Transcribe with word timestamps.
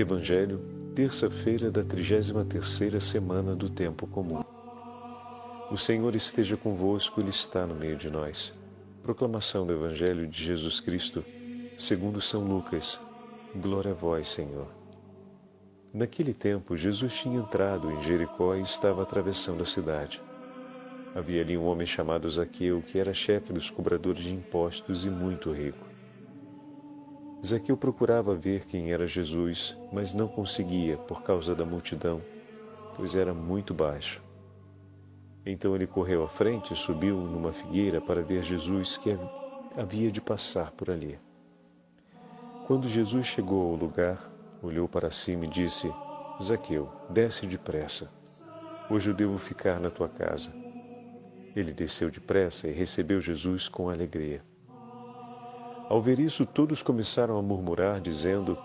Evangelho, 0.00 0.60
terça-feira 0.94 1.72
da 1.72 1.82
33ª 1.82 3.00
semana 3.00 3.56
do 3.56 3.68
tempo 3.68 4.06
comum. 4.06 4.44
O 5.72 5.76
Senhor 5.76 6.14
esteja 6.14 6.56
convosco, 6.56 7.20
ele 7.20 7.30
está 7.30 7.66
no 7.66 7.74
meio 7.74 7.96
de 7.96 8.08
nós. 8.08 8.56
Proclamação 9.02 9.66
do 9.66 9.72
Evangelho 9.72 10.28
de 10.28 10.40
Jesus 10.40 10.78
Cristo, 10.78 11.24
segundo 11.76 12.20
São 12.20 12.44
Lucas. 12.44 13.00
Glória 13.56 13.90
a 13.90 13.94
vós, 13.94 14.28
Senhor. 14.28 14.68
Naquele 15.92 16.32
tempo, 16.32 16.76
Jesus 16.76 17.18
tinha 17.18 17.40
entrado 17.40 17.90
em 17.90 18.00
Jericó 18.00 18.54
e 18.54 18.62
estava 18.62 19.02
atravessando 19.02 19.64
a 19.64 19.66
cidade. 19.66 20.22
Havia 21.12 21.40
ali 21.40 21.58
um 21.58 21.66
homem 21.66 21.88
chamado 21.88 22.30
Zaqueu, 22.30 22.80
que 22.82 23.00
era 23.00 23.12
chefe 23.12 23.52
dos 23.52 23.68
cobradores 23.68 24.22
de 24.22 24.32
impostos 24.32 25.04
e 25.04 25.10
muito 25.10 25.50
rico. 25.50 25.97
Zaqueu 27.44 27.76
procurava 27.76 28.34
ver 28.34 28.64
quem 28.66 28.92
era 28.92 29.06
Jesus, 29.06 29.76
mas 29.92 30.12
não 30.12 30.26
conseguia 30.26 30.96
por 30.96 31.22
causa 31.22 31.54
da 31.54 31.64
multidão, 31.64 32.20
pois 32.96 33.14
era 33.14 33.32
muito 33.32 33.72
baixo. 33.72 34.20
Então 35.46 35.74
ele 35.74 35.86
correu 35.86 36.24
à 36.24 36.28
frente 36.28 36.72
e 36.72 36.76
subiu 36.76 37.16
numa 37.16 37.52
figueira 37.52 38.00
para 38.00 38.22
ver 38.22 38.42
Jesus 38.42 38.96
que 38.96 39.16
havia 39.76 40.10
de 40.10 40.20
passar 40.20 40.72
por 40.72 40.90
ali. 40.90 41.18
Quando 42.66 42.88
Jesus 42.88 43.26
chegou 43.26 43.70
ao 43.70 43.76
lugar, 43.76 44.30
olhou 44.60 44.88
para 44.88 45.10
cima 45.10 45.44
e 45.44 45.48
disse: 45.48 45.90
Zaqueu, 46.42 46.90
desce 47.08 47.46
depressa. 47.46 48.10
Hoje 48.90 49.10
eu 49.10 49.14
devo 49.14 49.38
ficar 49.38 49.78
na 49.78 49.90
tua 49.90 50.08
casa. 50.08 50.52
Ele 51.54 51.72
desceu 51.72 52.10
depressa 52.10 52.68
e 52.68 52.72
recebeu 52.72 53.20
Jesus 53.20 53.68
com 53.68 53.88
alegria. 53.88 54.42
Ao 55.88 56.02
ver 56.02 56.20
isso, 56.20 56.44
todos 56.44 56.82
começaram 56.82 57.38
a 57.38 57.42
murmurar, 57.42 57.98
dizendo: 57.98 58.58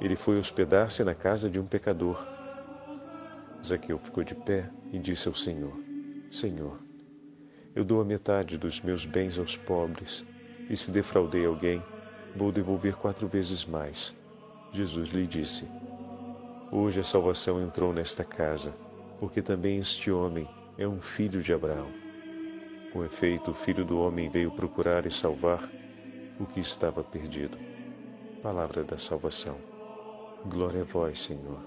Ele 0.00 0.14
foi 0.14 0.38
hospedar-se 0.38 1.02
na 1.02 1.12
casa 1.12 1.50
de 1.50 1.58
um 1.58 1.66
pecador. 1.66 2.24
Zaqueu 3.66 3.98
ficou 3.98 4.22
de 4.22 4.34
pé 4.36 4.70
e 4.92 4.98
disse 4.98 5.26
ao 5.26 5.34
Senhor: 5.34 5.76
Senhor, 6.30 6.78
eu 7.74 7.84
dou 7.84 8.00
a 8.00 8.04
metade 8.04 8.56
dos 8.56 8.80
meus 8.80 9.04
bens 9.04 9.40
aos 9.40 9.56
pobres, 9.56 10.24
e 10.70 10.76
se 10.76 10.92
defraudei 10.92 11.44
alguém, 11.44 11.82
vou 12.36 12.52
devolver 12.52 12.94
quatro 12.94 13.26
vezes 13.26 13.64
mais. 13.64 14.14
Jesus 14.70 15.08
lhe 15.08 15.26
disse: 15.26 15.66
Hoje 16.70 17.00
a 17.00 17.04
salvação 17.04 17.60
entrou 17.60 17.92
nesta 17.92 18.22
casa, 18.22 18.72
porque 19.18 19.42
também 19.42 19.78
este 19.78 20.12
homem 20.12 20.48
é 20.78 20.86
um 20.86 21.00
filho 21.00 21.42
de 21.42 21.52
Abraão. 21.52 21.88
Com 22.92 23.04
efeito, 23.04 23.50
o 23.50 23.54
filho 23.54 23.84
do 23.84 23.98
homem 23.98 24.28
veio 24.28 24.52
procurar 24.52 25.06
e 25.06 25.10
salvar 25.10 25.68
o 26.38 26.46
que 26.46 26.60
estava 26.60 27.02
perdido. 27.04 27.58
Palavra 28.42 28.82
da 28.84 28.98
salvação. 28.98 29.56
Glória 30.44 30.82
a 30.82 30.84
vós, 30.84 31.20
Senhor. 31.20 31.60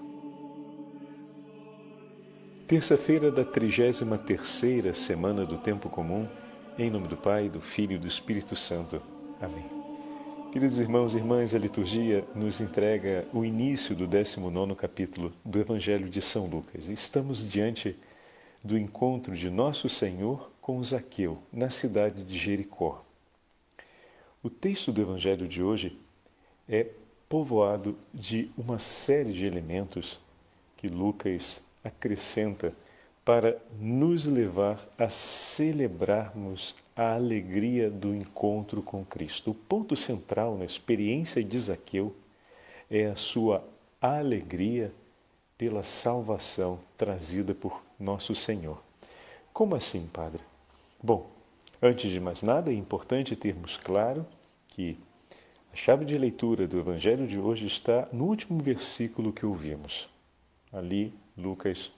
Terça-feira 2.66 3.30
da 3.30 3.44
33 3.44 4.02
terceira 4.26 4.92
semana 4.92 5.46
do 5.46 5.56
tempo 5.56 5.88
comum, 5.88 6.28
em 6.76 6.90
nome 6.90 7.06
do 7.06 7.16
Pai, 7.16 7.48
do 7.48 7.60
Filho 7.60 7.94
e 7.94 7.98
do 7.98 8.08
Espírito 8.08 8.56
Santo. 8.56 9.00
Amém. 9.40 9.64
Queridos 10.50 10.78
irmãos 10.78 11.14
e 11.14 11.18
irmãs, 11.18 11.54
a 11.54 11.58
liturgia 11.58 12.26
nos 12.34 12.60
entrega 12.60 13.28
o 13.32 13.44
início 13.44 13.94
do 13.94 14.06
19 14.06 14.74
capítulo 14.74 15.32
do 15.44 15.60
Evangelho 15.60 16.08
de 16.08 16.20
São 16.20 16.46
Lucas. 16.46 16.88
Estamos 16.88 17.48
diante 17.48 17.96
do 18.64 18.76
encontro 18.76 19.36
de 19.36 19.48
nosso 19.48 19.88
Senhor 19.88 20.50
com 20.60 20.82
Zaqueu, 20.82 21.38
na 21.52 21.70
cidade 21.70 22.24
de 22.24 22.36
Jericó. 22.36 23.05
O 24.46 24.50
texto 24.50 24.92
do 24.92 25.00
Evangelho 25.00 25.48
de 25.48 25.60
hoje 25.60 25.98
é 26.68 26.86
povoado 27.28 27.98
de 28.14 28.48
uma 28.56 28.78
série 28.78 29.32
de 29.32 29.44
elementos 29.44 30.20
que 30.76 30.86
Lucas 30.86 31.64
acrescenta 31.82 32.72
para 33.24 33.60
nos 33.80 34.24
levar 34.24 34.78
a 34.96 35.08
celebrarmos 35.08 36.76
a 36.94 37.14
alegria 37.14 37.90
do 37.90 38.14
encontro 38.14 38.82
com 38.82 39.04
Cristo. 39.04 39.50
O 39.50 39.54
ponto 39.54 39.96
central 39.96 40.56
na 40.56 40.64
experiência 40.64 41.42
de 41.42 41.58
Zaqueu 41.58 42.14
é 42.88 43.06
a 43.06 43.16
sua 43.16 43.64
alegria 44.00 44.92
pela 45.58 45.82
salvação 45.82 46.78
trazida 46.96 47.52
por 47.52 47.82
nosso 47.98 48.32
Senhor. 48.32 48.80
Como 49.52 49.74
assim, 49.74 50.06
Padre? 50.06 50.40
Bom, 51.02 51.28
antes 51.82 52.08
de 52.08 52.20
mais 52.20 52.42
nada, 52.42 52.70
é 52.70 52.74
importante 52.74 53.34
termos 53.34 53.76
claro 53.76 54.24
que 54.76 54.98
a 55.72 55.74
chave 55.74 56.04
de 56.04 56.18
leitura 56.18 56.68
do 56.68 56.78
Evangelho 56.78 57.26
de 57.26 57.38
hoje 57.38 57.66
está 57.66 58.06
no 58.12 58.24
último 58.26 58.62
versículo 58.62 59.32
que 59.32 59.46
ouvimos. 59.46 60.06
Ali, 60.70 61.14
Lucas 61.34 61.90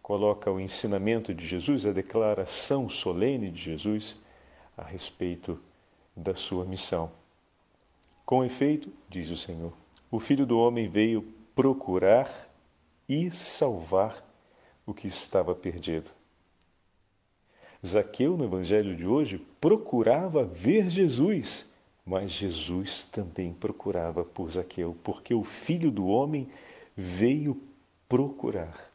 coloca 0.00 0.48
o 0.48 0.60
ensinamento 0.60 1.34
de 1.34 1.44
Jesus, 1.44 1.84
a 1.84 1.90
declaração 1.90 2.88
solene 2.88 3.50
de 3.50 3.60
Jesus 3.60 4.16
a 4.76 4.84
respeito 4.84 5.60
da 6.14 6.36
sua 6.36 6.64
missão. 6.64 7.10
Com 8.24 8.44
efeito, 8.44 8.92
diz 9.08 9.28
o 9.30 9.36
Senhor, 9.36 9.72
o 10.08 10.20
Filho 10.20 10.46
do 10.46 10.56
Homem 10.56 10.88
veio 10.88 11.22
procurar 11.52 12.48
e 13.08 13.32
salvar 13.32 14.24
o 14.86 14.94
que 14.94 15.08
estava 15.08 15.52
perdido. 15.52 16.10
Zaqueu, 17.84 18.36
no 18.36 18.44
Evangelho 18.44 18.94
de 18.94 19.04
hoje, 19.04 19.44
procurava 19.60 20.44
ver 20.44 20.88
Jesus 20.88 21.73
mas 22.04 22.30
Jesus 22.30 23.04
também 23.04 23.52
procurava 23.52 24.24
por 24.24 24.50
Zaqueu, 24.50 24.96
porque 25.02 25.34
o 25.34 25.42
filho 25.42 25.90
do 25.90 26.06
homem 26.06 26.48
veio 26.96 27.60
procurar. 28.08 28.92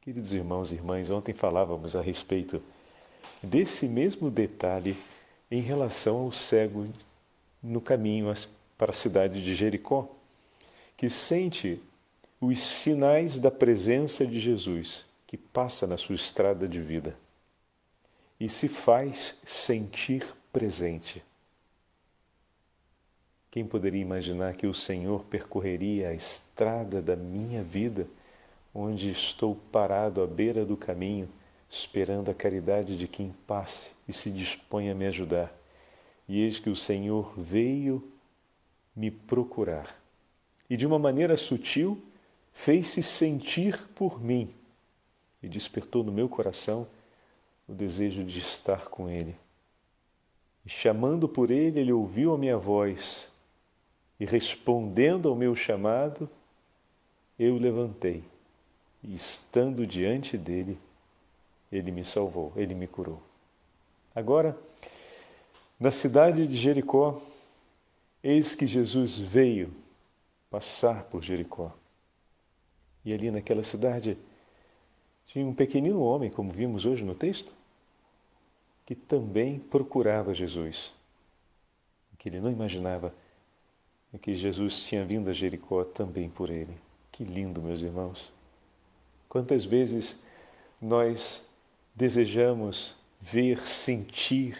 Queridos 0.00 0.32
irmãos 0.32 0.70
e 0.70 0.74
irmãs, 0.74 1.08
ontem 1.10 1.34
falávamos 1.34 1.96
a 1.96 2.02
respeito 2.02 2.62
desse 3.42 3.88
mesmo 3.88 4.30
detalhe 4.30 4.96
em 5.50 5.60
relação 5.60 6.18
ao 6.18 6.32
cego 6.32 6.86
no 7.62 7.80
caminho 7.80 8.32
para 8.78 8.90
a 8.90 8.94
cidade 8.94 9.42
de 9.42 9.54
Jericó, 9.54 10.08
que 10.96 11.10
sente 11.10 11.80
os 12.40 12.62
sinais 12.62 13.38
da 13.38 13.50
presença 13.50 14.26
de 14.26 14.40
Jesus 14.40 15.04
que 15.26 15.36
passa 15.36 15.86
na 15.86 15.96
sua 15.96 16.14
estrada 16.14 16.66
de 16.66 16.80
vida 16.80 17.16
e 18.38 18.48
se 18.48 18.68
faz 18.68 19.38
sentir 19.44 20.26
presente. 20.52 21.22
Quem 23.50 23.66
poderia 23.66 24.00
imaginar 24.00 24.54
que 24.54 24.66
o 24.66 24.72
Senhor 24.72 25.24
percorreria 25.24 26.10
a 26.10 26.14
estrada 26.14 27.02
da 27.02 27.16
minha 27.16 27.64
vida, 27.64 28.06
onde 28.72 29.10
estou 29.10 29.56
parado 29.72 30.22
à 30.22 30.26
beira 30.26 30.64
do 30.64 30.76
caminho, 30.76 31.28
esperando 31.68 32.30
a 32.30 32.34
caridade 32.34 32.96
de 32.96 33.08
quem 33.08 33.34
passe 33.48 33.90
e 34.06 34.12
se 34.12 34.30
dispõe 34.30 34.88
a 34.88 34.94
me 34.94 35.04
ajudar? 35.06 35.52
E 36.28 36.40
eis 36.40 36.60
que 36.60 36.70
o 36.70 36.76
Senhor 36.76 37.34
veio 37.36 38.08
me 38.94 39.10
procurar. 39.10 40.00
E 40.68 40.76
de 40.76 40.86
uma 40.86 40.98
maneira 40.98 41.36
sutil, 41.36 42.00
fez-se 42.52 43.02
sentir 43.02 43.88
por 43.96 44.22
mim 44.22 44.54
e 45.42 45.48
despertou 45.48 46.04
no 46.04 46.12
meu 46.12 46.28
coração 46.28 46.86
o 47.66 47.74
desejo 47.74 48.22
de 48.22 48.38
estar 48.38 48.88
com 48.88 49.08
Ele. 49.08 49.34
E 50.64 50.68
chamando 50.68 51.28
por 51.28 51.50
Ele, 51.50 51.80
Ele 51.80 51.92
ouviu 51.92 52.32
a 52.32 52.38
minha 52.38 52.56
voz 52.56 53.30
e 54.20 54.26
respondendo 54.26 55.30
ao 55.30 55.34
meu 55.34 55.56
chamado, 55.56 56.28
eu 57.38 57.56
levantei 57.56 58.22
e, 59.02 59.14
estando 59.14 59.86
diante 59.86 60.36
dele, 60.36 60.78
ele 61.72 61.90
me 61.90 62.04
salvou, 62.04 62.52
ele 62.54 62.74
me 62.74 62.86
curou. 62.86 63.22
Agora, 64.14 64.58
na 65.78 65.90
cidade 65.90 66.46
de 66.46 66.54
Jericó, 66.54 67.18
eis 68.22 68.54
que 68.54 68.66
Jesus 68.66 69.16
veio 69.16 69.72
passar 70.50 71.04
por 71.04 71.22
Jericó. 71.22 71.72
E 73.02 73.14
ali 73.14 73.30
naquela 73.30 73.62
cidade 73.62 74.18
tinha 75.24 75.46
um 75.46 75.54
pequenino 75.54 76.02
homem, 76.02 76.28
como 76.28 76.52
vimos 76.52 76.84
hoje 76.84 77.02
no 77.02 77.14
texto, 77.14 77.54
que 78.84 78.94
também 78.94 79.58
procurava 79.58 80.34
Jesus. 80.34 80.92
Que 82.18 82.28
ele 82.28 82.40
não 82.40 82.50
imaginava 82.50 83.14
e 84.12 84.18
que 84.18 84.34
Jesus 84.34 84.82
tinha 84.82 85.04
vindo 85.04 85.30
a 85.30 85.32
Jericó 85.32 85.84
também 85.84 86.28
por 86.28 86.50
ele. 86.50 86.76
Que 87.12 87.24
lindo, 87.24 87.62
meus 87.62 87.80
irmãos! 87.80 88.32
Quantas 89.28 89.64
vezes 89.64 90.18
nós 90.80 91.46
desejamos 91.94 92.94
ver, 93.20 93.68
sentir, 93.68 94.56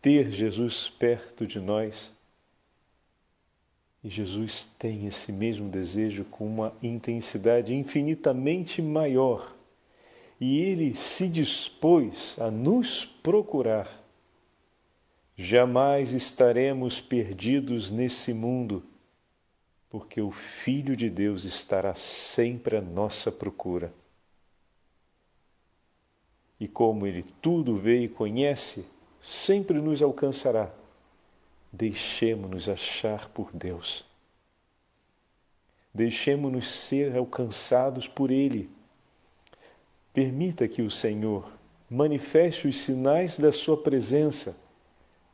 ter 0.00 0.30
Jesus 0.30 0.88
perto 0.88 1.46
de 1.46 1.60
nós. 1.60 2.12
E 4.02 4.08
Jesus 4.08 4.64
tem 4.78 5.06
esse 5.06 5.30
mesmo 5.30 5.68
desejo 5.68 6.24
com 6.24 6.46
uma 6.46 6.72
intensidade 6.82 7.74
infinitamente 7.74 8.80
maior. 8.80 9.54
E 10.40 10.58
ele 10.60 10.94
se 10.94 11.28
dispôs 11.28 12.34
a 12.40 12.50
nos 12.50 13.04
procurar 13.04 13.99
Jamais 15.42 16.12
estaremos 16.12 17.00
perdidos 17.00 17.90
nesse 17.90 18.34
mundo 18.34 18.82
porque 19.88 20.20
o 20.20 20.30
Filho 20.30 20.94
de 20.94 21.08
Deus 21.08 21.44
estará 21.44 21.94
sempre 21.94 22.76
à 22.76 22.80
nossa 22.82 23.32
procura. 23.32 23.90
E 26.60 26.68
como 26.68 27.06
Ele 27.06 27.24
tudo 27.40 27.78
vê 27.78 28.02
e 28.02 28.08
conhece, 28.08 28.84
sempre 29.18 29.80
nos 29.80 30.02
alcançará. 30.02 30.70
Deixemo-nos 31.72 32.68
achar 32.68 33.30
por 33.30 33.50
Deus. 33.50 34.04
Deixemo-nos 35.94 36.70
ser 36.70 37.16
alcançados 37.16 38.06
por 38.06 38.30
Ele. 38.30 38.68
Permita 40.12 40.68
que 40.68 40.82
o 40.82 40.90
Senhor 40.90 41.50
manifeste 41.88 42.68
os 42.68 42.78
sinais 42.78 43.38
da 43.38 43.50
Sua 43.50 43.82
presença, 43.82 44.68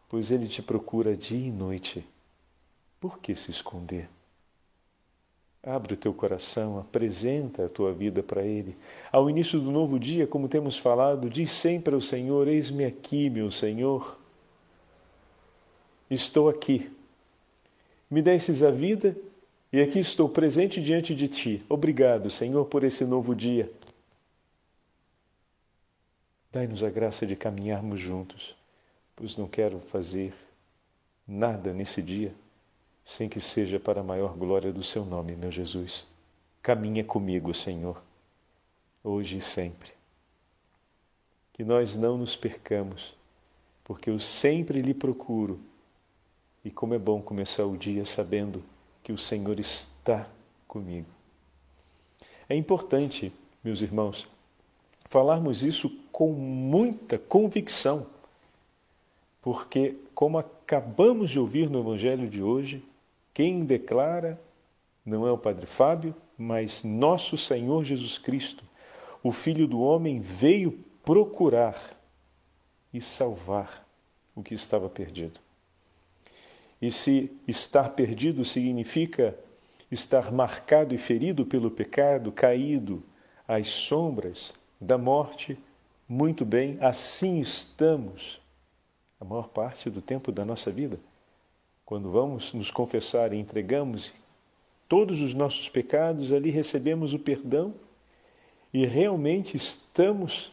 pois 0.09 0.31
Ele 0.31 0.49
te 0.49 0.63
procura 0.63 1.17
dia 1.17 1.49
e 1.49 1.51
noite. 1.51 2.07
Por 3.01 3.19
que 3.19 3.35
se 3.35 3.51
esconder? 3.51 4.09
Abre 5.63 5.95
o 5.95 5.97
teu 5.97 6.15
coração, 6.15 6.79
apresenta 6.79 7.67
a 7.67 7.69
tua 7.69 7.93
vida 7.93 8.23
para 8.23 8.43
Ele. 8.43 8.77
Ao 9.11 9.29
início 9.29 9.61
do 9.61 9.73
novo 9.73 9.99
dia, 9.99 10.27
como 10.27 10.49
temos 10.49 10.79
falado, 10.79 11.29
diz 11.29 11.51
sempre 11.51 11.95
ao 11.95 12.01
Senhor: 12.01 12.47
Eis-me 12.47 12.85
aqui, 12.85 13.29
meu 13.29 13.51
Senhor. 13.51 14.17
Estou 16.09 16.49
aqui. 16.49 16.91
Me 18.09 18.23
destes 18.23 18.63
a 18.63 18.71
vida 18.71 19.17
e 19.73 19.81
aqui 19.81 19.99
estou 19.99 20.29
presente 20.29 20.81
diante 20.81 21.15
de 21.15 21.29
Ti. 21.29 21.65
Obrigado, 21.69 22.31
Senhor, 22.31 22.65
por 22.67 22.85
esse 22.85 23.05
novo 23.05 23.35
dia. 23.35 23.71
Dai-nos 26.51 26.83
a 26.83 26.89
graça 26.89 27.27
de 27.27 27.37
caminharmos 27.37 28.01
juntos, 28.01 28.56
pois 29.17 29.37
não 29.37 29.49
quero 29.49 29.81
fazer 29.81 30.35
nada 31.27 31.73
nesse 31.73 32.03
dia 32.03 32.33
sem 33.05 33.29
que 33.29 33.41
seja 33.41 33.79
para 33.79 34.01
a 34.01 34.05
maior 34.05 34.37
glória 34.37 34.73
do 34.73 34.83
seu 34.83 35.05
nome, 35.05 35.37
meu 35.37 35.51
Jesus. 35.51 36.07
Caminha 36.61 37.05
comigo, 37.05 37.55
Senhor, 37.55 38.03
hoje 39.03 39.39
e 39.39 39.41
sempre. 39.41 39.91
Que 41.53 41.63
nós 41.63 41.97
não 41.97 42.19
nos 42.19 42.35
percamos, 42.35 43.15
porque 43.85 44.11
eu 44.11 44.19
sempre 44.19 44.83
lhe 44.83 44.93
procuro. 44.93 45.61
E 46.65 46.71
como 46.71 46.95
é 46.95 46.99
bom 46.99 47.23
começar 47.23 47.65
o 47.65 47.77
dia 47.77 48.05
sabendo 48.05 48.63
que 49.05 49.13
o 49.13 49.19
Senhor 49.19 49.61
está 49.61 50.29
comigo. 50.67 51.07
É 52.49 52.57
importante, 52.57 53.33
meus 53.63 53.83
irmãos, 53.83 54.27
falarmos 55.05 55.63
isso 55.63 55.89
com 56.11 56.33
muita 56.33 57.17
convicção, 57.19 58.09
porque, 59.47 59.95
como 60.13 60.39
acabamos 60.39 61.31
de 61.31 61.39
ouvir 61.39 61.71
no 61.71 61.79
Evangelho 61.79 62.29
de 62.29 62.43
hoje, 62.43 62.83
quem 63.33 63.65
declara 63.65 64.41
não 65.05 65.25
é 65.25 65.31
o 65.31 65.39
Padre 65.39 65.67
Fábio, 65.67 66.17
mas 66.37 66.83
nosso 66.83 67.37
Senhor 67.37 67.85
Jesus 67.85 68.19
Cristo. 68.19 68.65
O 69.23 69.31
Filho 69.31 69.69
do 69.69 69.81
Homem 69.81 70.19
veio 70.19 70.77
procurar 71.05 71.97
e 72.93 73.01
salvar 73.01 73.87
o 74.35 74.43
que 74.43 74.53
estava 74.53 74.89
perdido. 74.89 75.39
E 76.83 76.91
se 76.91 77.31
estar 77.47 77.91
perdido 77.91 78.45
significa 78.45 79.33
estar 79.93 80.33
marcado 80.33 80.93
e 80.93 80.99
ferido 80.99 81.47
pelo 81.47 81.71
pecado, 81.71 82.33
caído 82.33 83.01
às 83.47 83.69
sombras 83.69 84.53
da 84.81 84.99
morte, 84.99 85.57
muito 86.09 86.45
bem, 86.45 86.77
assim 86.81 87.39
estamos 87.39 88.45
a 89.21 89.25
maior 89.25 89.49
parte 89.49 89.89
do 89.89 90.01
tempo 90.01 90.31
da 90.31 90.45
nossa 90.45 90.71
vida. 90.71 90.99
Quando 91.85 92.11
vamos 92.11 92.53
nos 92.53 92.71
confessar 92.71 93.33
e 93.33 93.39
entregamos 93.39 94.13
todos 94.89 95.21
os 95.21 95.35
nossos 95.35 95.69
pecados, 95.69 96.33
ali 96.33 96.51
recebemos 96.51 97.15
o 97.15 97.19
perdão 97.19 97.75
e 98.73 98.87
realmente 98.87 99.57
estamos 99.57 100.53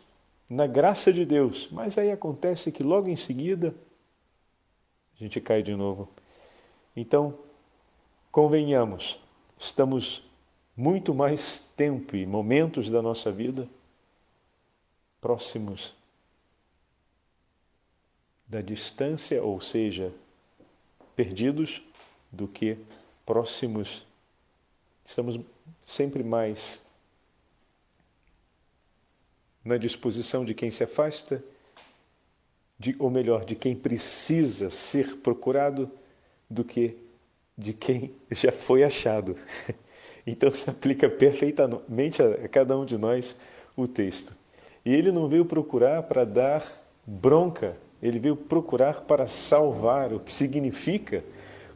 na 0.49 0.67
graça 0.67 1.11
de 1.11 1.25
Deus. 1.25 1.67
Mas 1.71 1.97
aí 1.97 2.11
acontece 2.11 2.71
que 2.71 2.83
logo 2.83 3.09
em 3.09 3.15
seguida 3.15 3.73
a 5.15 5.23
gente 5.23 5.41
cai 5.41 5.63
de 5.63 5.75
novo. 5.75 6.09
Então, 6.95 7.37
convenhamos, 8.31 9.19
estamos 9.59 10.23
muito 10.75 11.13
mais 11.13 11.59
tempo 11.75 12.15
e 12.15 12.25
momentos 12.25 12.89
da 12.89 13.01
nossa 13.01 13.31
vida 13.31 13.67
próximos 15.21 15.95
da 18.47 18.61
distância, 18.61 19.41
ou 19.43 19.59
seja, 19.59 20.13
perdidos 21.15 21.81
do 22.31 22.47
que 22.47 22.77
próximos. 23.25 24.05
Estamos 25.05 25.39
sempre 25.85 26.23
mais 26.23 26.81
na 29.63 29.77
disposição 29.77 30.43
de 30.43 30.53
quem 30.53 30.69
se 30.69 30.83
afasta, 30.83 31.43
de, 32.77 32.95
ou 32.99 33.09
melhor, 33.09 33.45
de 33.45 33.55
quem 33.55 33.75
precisa 33.75 34.69
ser 34.69 35.17
procurado, 35.17 35.89
do 36.49 36.63
que 36.63 36.97
de 37.57 37.71
quem 37.71 38.13
já 38.31 38.51
foi 38.51 38.83
achado. 38.83 39.37
Então 40.25 40.49
se 40.53 40.69
aplica 40.69 41.09
perfeitamente 41.09 42.21
a 42.21 42.47
cada 42.47 42.77
um 42.77 42.85
de 42.85 42.97
nós 42.97 43.35
o 43.75 43.85
texto. 43.89 44.33
E 44.85 44.93
ele 44.93 45.11
não 45.11 45.27
veio 45.27 45.43
procurar 45.43 46.03
para 46.03 46.23
dar 46.23 46.65
bronca 47.05 47.75
ele 48.03 48.19
veio 48.19 48.35
procurar 48.35 49.01
para 49.01 49.25
salvar, 49.27 50.11
o 50.11 50.19
que 50.19 50.31
significa 50.31 51.23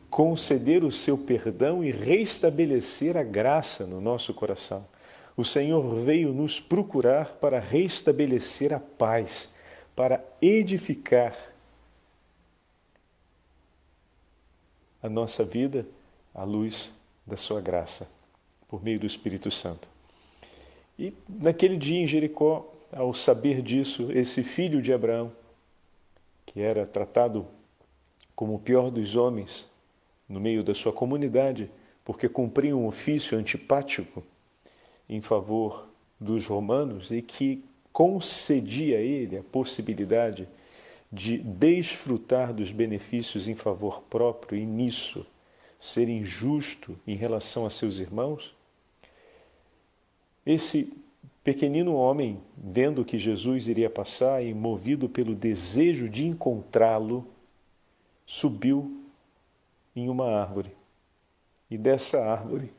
conceder 0.10 0.84
o 0.84 0.92
seu 0.92 1.18
perdão 1.18 1.82
e 1.82 1.90
restabelecer 1.90 3.16
a 3.16 3.24
graça 3.24 3.86
no 3.86 4.02
nosso 4.02 4.34
coração. 4.34 4.86
O 5.38 5.46
Senhor 5.46 5.96
veio 5.96 6.34
nos 6.34 6.60
procurar 6.60 7.36
para 7.36 7.60
restabelecer 7.62 8.74
a 8.74 8.80
paz, 8.80 9.54
para 9.96 10.22
edificar 10.42 11.34
a 15.02 15.08
nossa 15.08 15.46
vida 15.46 15.88
à 16.36 16.44
luz 16.44 16.92
da 17.26 17.38
sua 17.38 17.62
graça, 17.62 18.10
por 18.68 18.84
meio 18.84 19.00
do 19.00 19.06
Espírito 19.06 19.50
Santo. 19.50 19.88
E 21.00 21.14
naquele 21.30 21.78
dia 21.78 22.02
em 22.02 22.08
Jericó, 22.08 22.70
ao 22.92 23.14
saber 23.14 23.62
disso, 23.62 24.12
esse 24.12 24.44
filho 24.44 24.82
de 24.82 24.92
Abraão, 24.92 25.32
que 26.58 26.64
era 26.64 26.88
tratado 26.88 27.46
como 28.36 28.56
o 28.56 28.60
pior 28.60 28.90
dos 28.90 29.16
homens 29.16 29.68
no 30.28 30.40
meio 30.40 30.64
da 30.64 30.74
sua 30.74 30.92
comunidade, 30.92 31.70
porque 32.04 32.28
cumpria 32.28 32.76
um 32.76 32.88
ofício 32.88 33.38
antipático 33.38 34.24
em 35.08 35.22
favor 35.22 35.88
dos 36.20 36.48
romanos 36.48 37.12
e 37.12 37.22
que 37.22 37.64
concedia 37.94 38.98
a 38.98 39.02
ele 39.02 39.38
a 39.38 39.44
possibilidade 39.44 40.50
de 41.12 41.38
desfrutar 41.38 42.52
dos 42.52 42.72
benefícios 42.72 43.48
em 43.48 43.54
favor 43.54 44.02
próprio 44.10 44.58
e 44.58 44.66
nisso 44.66 45.28
ser 45.80 46.10
injusto 46.10 46.98
em 47.06 47.16
relação 47.16 47.68
a 47.68 47.70
seus 47.70 48.00
irmãos? 48.00 48.56
Esse 50.44 50.92
Pequenino 51.48 51.94
homem, 51.94 52.42
vendo 52.58 53.06
que 53.06 53.18
Jesus 53.18 53.70
iria 53.70 53.90
passar 53.90 54.44
e 54.44 54.54
movido 54.54 55.08
pelo 55.08 55.34
desejo 55.34 56.10
de 56.10 56.28
encontrá-lo, 56.28 57.26
subiu 58.26 59.02
em 59.96 60.10
uma 60.10 60.26
árvore. 60.26 60.72
E 61.72 61.78
dessa 61.78 62.20
árvore 62.20 62.70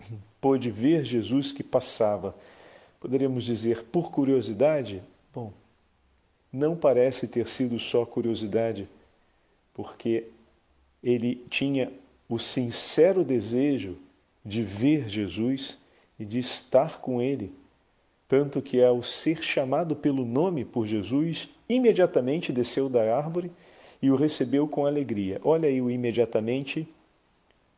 pôde 0.40 0.70
ver 0.70 1.04
Jesus 1.04 1.52
que 1.52 1.62
passava. 1.62 2.34
Poderíamos 2.98 3.44
dizer 3.44 3.84
por 3.92 4.10
curiosidade? 4.10 5.02
Bom, 5.30 5.52
não 6.50 6.74
parece 6.74 7.28
ter 7.28 7.46
sido 7.46 7.78
só 7.78 8.06
curiosidade, 8.06 8.88
porque 9.74 10.28
ele 11.02 11.44
tinha 11.50 11.92
o 12.26 12.38
sincero 12.38 13.22
desejo 13.22 13.98
de 14.42 14.62
ver 14.62 15.10
Jesus 15.10 15.76
e 16.18 16.24
de 16.24 16.38
estar 16.38 17.02
com 17.02 17.20
ele 17.20 17.52
tanto 18.34 18.60
que 18.60 18.82
ao 18.82 19.00
ser 19.00 19.44
chamado 19.44 19.94
pelo 19.94 20.24
nome 20.24 20.64
por 20.64 20.86
Jesus, 20.86 21.48
imediatamente 21.68 22.52
desceu 22.52 22.88
da 22.88 23.16
árvore 23.16 23.48
e 24.02 24.10
o 24.10 24.16
recebeu 24.16 24.66
com 24.66 24.86
alegria. 24.86 25.40
Olha 25.44 25.68
aí 25.68 25.80
o 25.80 25.88
imediatamente 25.88 26.88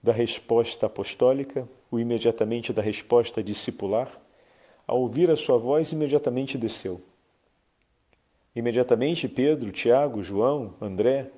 da 0.03 0.13
resposta 0.13 0.87
apostólica, 0.87 1.69
o 1.91 1.99
imediatamente 1.99 2.73
da 2.73 2.81
resposta 2.81 3.43
discipular. 3.43 4.11
Ao 4.87 4.99
ouvir 4.99 5.31
a 5.31 5.37
sua 5.37 5.59
voz, 5.59 5.93
imediatamente 5.93 6.57
desceu. 6.57 7.03
Imediatamente 8.55 9.29
Pedro, 9.29 9.71
Tiago, 9.71 10.23
João, 10.23 10.73
André 10.81 11.31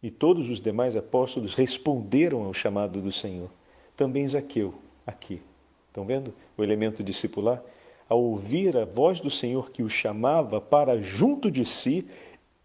e 0.00 0.08
todos 0.08 0.48
os 0.48 0.60
demais 0.60 0.94
apóstolos 0.94 1.52
responderam 1.56 2.44
ao 2.44 2.54
chamado 2.54 3.02
do 3.02 3.10
Senhor. 3.10 3.50
Também 3.96 4.28
Zaqueu, 4.28 4.72
aqui. 5.04 5.42
Estão 5.88 6.06
vendo 6.06 6.32
o 6.56 6.62
elemento 6.62 7.02
discipular? 7.02 7.60
Ao 8.08 8.22
ouvir 8.22 8.76
a 8.76 8.84
voz 8.84 9.20
do 9.20 9.30
Senhor 9.30 9.70
que 9.70 9.82
o 9.82 9.88
chamava 9.88 10.60
para 10.60 10.96
junto 10.98 11.50
de 11.50 11.64
si, 11.64 12.06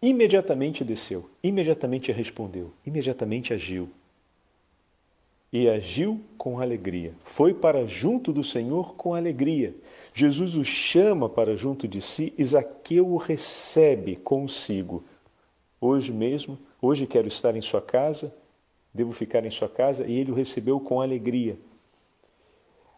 imediatamente 0.00 0.84
desceu, 0.84 1.28
imediatamente 1.42 2.10
respondeu, 2.12 2.72
imediatamente 2.84 3.52
agiu. 3.52 3.88
e 5.52 5.68
agiu 5.68 6.18
com 6.38 6.60
alegria. 6.60 7.12
Foi 7.24 7.52
para 7.52 7.84
junto 7.86 8.32
do 8.32 8.42
Senhor 8.42 8.94
com 8.94 9.14
alegria. 9.14 9.74
Jesus 10.14 10.56
o 10.56 10.64
chama 10.64 11.28
para 11.28 11.54
junto 11.54 11.86
de 11.86 12.00
si 12.00 12.32
Zaqueu 12.42 13.06
o 13.06 13.18
recebe 13.18 14.16
consigo. 14.16 15.04
Hoje 15.78 16.10
mesmo, 16.10 16.58
hoje 16.80 17.06
quero 17.06 17.28
estar 17.28 17.54
em 17.54 17.60
sua 17.60 17.82
casa, 17.82 18.34
devo 18.94 19.12
ficar 19.12 19.44
em 19.44 19.50
sua 19.50 19.68
casa, 19.68 20.06
e 20.06 20.18
ele 20.18 20.32
o 20.32 20.34
recebeu 20.34 20.80
com 20.80 21.02
alegria. 21.02 21.58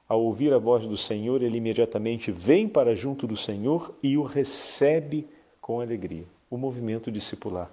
Ao 0.09 0.21
ouvir 0.21 0.53
a 0.53 0.59
voz 0.59 0.87
do 0.87 0.97
Senhor, 0.97 1.43
ele 1.43 1.57
imediatamente 1.57 2.31
vem 2.31 2.69
para 2.69 2.95
junto 2.95 3.27
do 3.27 3.37
Senhor 3.37 3.95
e 4.03 4.19
o 4.19 4.23
recebe 4.23 5.27
com 5.61 5.81
alegria. 5.81 6.25
O 6.51 6.59
movimento 6.59 7.11
discipular. 7.11 7.71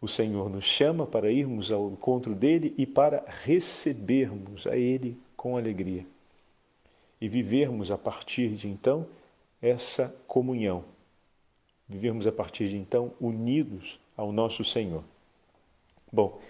O 0.00 0.08
Senhor 0.08 0.48
nos 0.48 0.64
chama 0.64 1.06
para 1.06 1.30
irmos 1.30 1.70
ao 1.70 1.90
encontro 1.90 2.34
dele 2.34 2.74
e 2.76 2.86
para 2.86 3.24
recebermos 3.44 4.66
a 4.66 4.76
ele 4.76 5.16
com 5.36 5.56
alegria. 5.56 6.06
E 7.20 7.28
vivermos 7.28 7.90
a 7.90 7.98
partir 7.98 8.50
de 8.50 8.68
então 8.68 9.06
essa 9.60 10.14
comunhão. 10.26 10.84
Vivermos 11.88 12.26
a 12.26 12.32
partir 12.32 12.68
de 12.68 12.76
então 12.76 13.12
unidos 13.20 13.98
ao 14.16 14.32
nosso 14.32 14.64
Senhor. 14.64 15.04
Bom, 16.12 16.40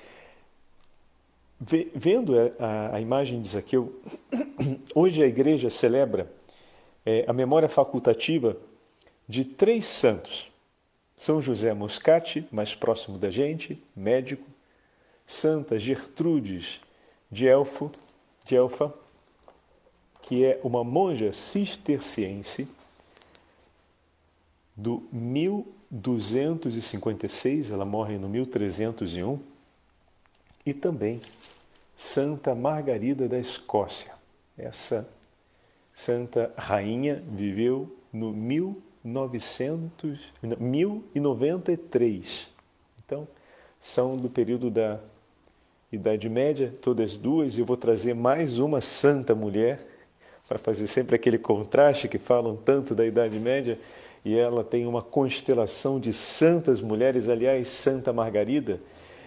vendo 1.94 2.34
a, 2.58 2.96
a 2.96 3.00
imagem 3.00 3.40
de 3.40 3.48
Zaqueu, 3.48 4.00
hoje 4.94 5.22
a 5.22 5.26
igreja 5.26 5.70
celebra 5.70 6.30
é, 7.06 7.24
a 7.28 7.32
memória 7.32 7.68
facultativa 7.68 8.56
de 9.28 9.44
três 9.44 9.86
santos. 9.86 10.50
São 11.16 11.40
José 11.40 11.72
Moscati, 11.72 12.44
mais 12.50 12.74
próximo 12.74 13.16
da 13.16 13.30
gente, 13.30 13.80
médico, 13.94 14.44
Santa 15.24 15.78
Gertrudes 15.78 16.80
de 17.30 17.46
Elfo, 17.46 17.92
de 18.44 18.56
Elfa, 18.56 18.92
que 20.22 20.44
é 20.44 20.58
uma 20.64 20.82
monja 20.82 21.32
cisterciense 21.32 22.66
do 24.76 25.06
1256, 25.12 27.70
ela 27.70 27.84
morre 27.84 28.18
no 28.18 28.28
1301, 28.28 29.51
e 30.64 30.72
também 30.72 31.20
Santa 31.96 32.54
Margarida 32.54 33.28
da 33.28 33.38
Escócia. 33.38 34.12
Essa 34.56 35.08
santa 35.94 36.52
rainha 36.56 37.22
viveu 37.28 37.94
no 38.12 38.32
1000 38.32 38.82
900, 39.04 40.18
1093. 40.58 42.48
Então, 43.04 43.26
são 43.80 44.16
do 44.16 44.30
período 44.30 44.70
da 44.70 45.00
Idade 45.90 46.28
Média, 46.28 46.72
todas 46.80 47.16
duas, 47.16 47.56
e 47.56 47.60
eu 47.60 47.66
vou 47.66 47.76
trazer 47.76 48.14
mais 48.14 48.58
uma 48.58 48.80
santa 48.80 49.34
mulher, 49.34 49.88
para 50.48 50.58
fazer 50.58 50.86
sempre 50.86 51.16
aquele 51.16 51.38
contraste 51.38 52.08
que 52.08 52.18
falam 52.18 52.54
tanto 52.56 52.94
da 52.94 53.04
Idade 53.04 53.38
Média, 53.38 53.78
e 54.24 54.36
ela 54.36 54.62
tem 54.62 54.86
uma 54.86 55.02
constelação 55.02 55.98
de 55.98 56.12
santas 56.12 56.80
mulheres, 56.80 57.28
aliás, 57.28 57.66
Santa 57.68 58.12
Margarida 58.12 58.80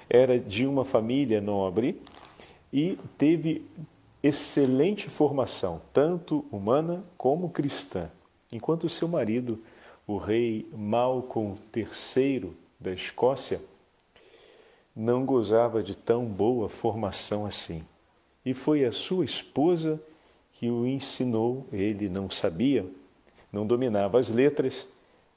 era 0.10 0.40
de 0.40 0.66
uma 0.66 0.86
família 0.86 1.42
nobre 1.42 2.02
e 2.72 2.98
teve 3.18 3.66
excelente 4.22 5.10
formação, 5.10 5.82
tanto 5.94 6.46
humana 6.52 7.04
como 7.18 7.50
cristã 7.50 8.10
enquanto 8.56 8.90
seu 8.90 9.08
marido, 9.08 9.60
o 10.08 10.18
rei 10.18 10.68
Malcolm 10.74 11.58
III 11.76 12.52
da 12.80 12.92
Escócia, 12.92 13.62
não 14.96 15.26
gozava 15.26 15.84
de 15.84 15.96
tão 15.96 16.26
boa 16.26 16.70
formação 16.70 17.46
assim. 17.46 17.84
E 18.46 18.54
foi 18.54 18.86
a 18.86 18.92
sua 18.92 19.26
esposa 19.26 20.00
que 20.54 20.70
o 20.70 20.88
ensinou, 20.88 21.66
ele 21.72 22.08
não 22.08 22.30
sabia, 22.30 22.86
não 23.52 23.68
dominava 23.68 24.20
as 24.20 24.30
letras, 24.30 24.88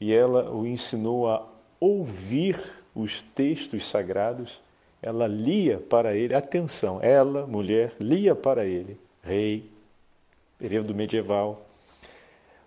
e 0.01 0.13
ela 0.13 0.51
o 0.53 0.65
ensinou 0.65 1.29
a 1.29 1.45
ouvir 1.81 2.78
os 2.99 3.23
textos 3.23 3.89
sagrados. 3.89 4.61
Ela 5.01 5.29
lia 5.29 5.79
para 5.79 6.17
ele, 6.17 6.35
atenção, 6.35 6.99
ela, 7.01 7.47
mulher, 7.47 7.95
lia 8.01 8.35
para 8.35 8.67
ele, 8.67 8.99
rei, 9.23 9.71
período 10.59 10.93
medieval, 10.93 11.65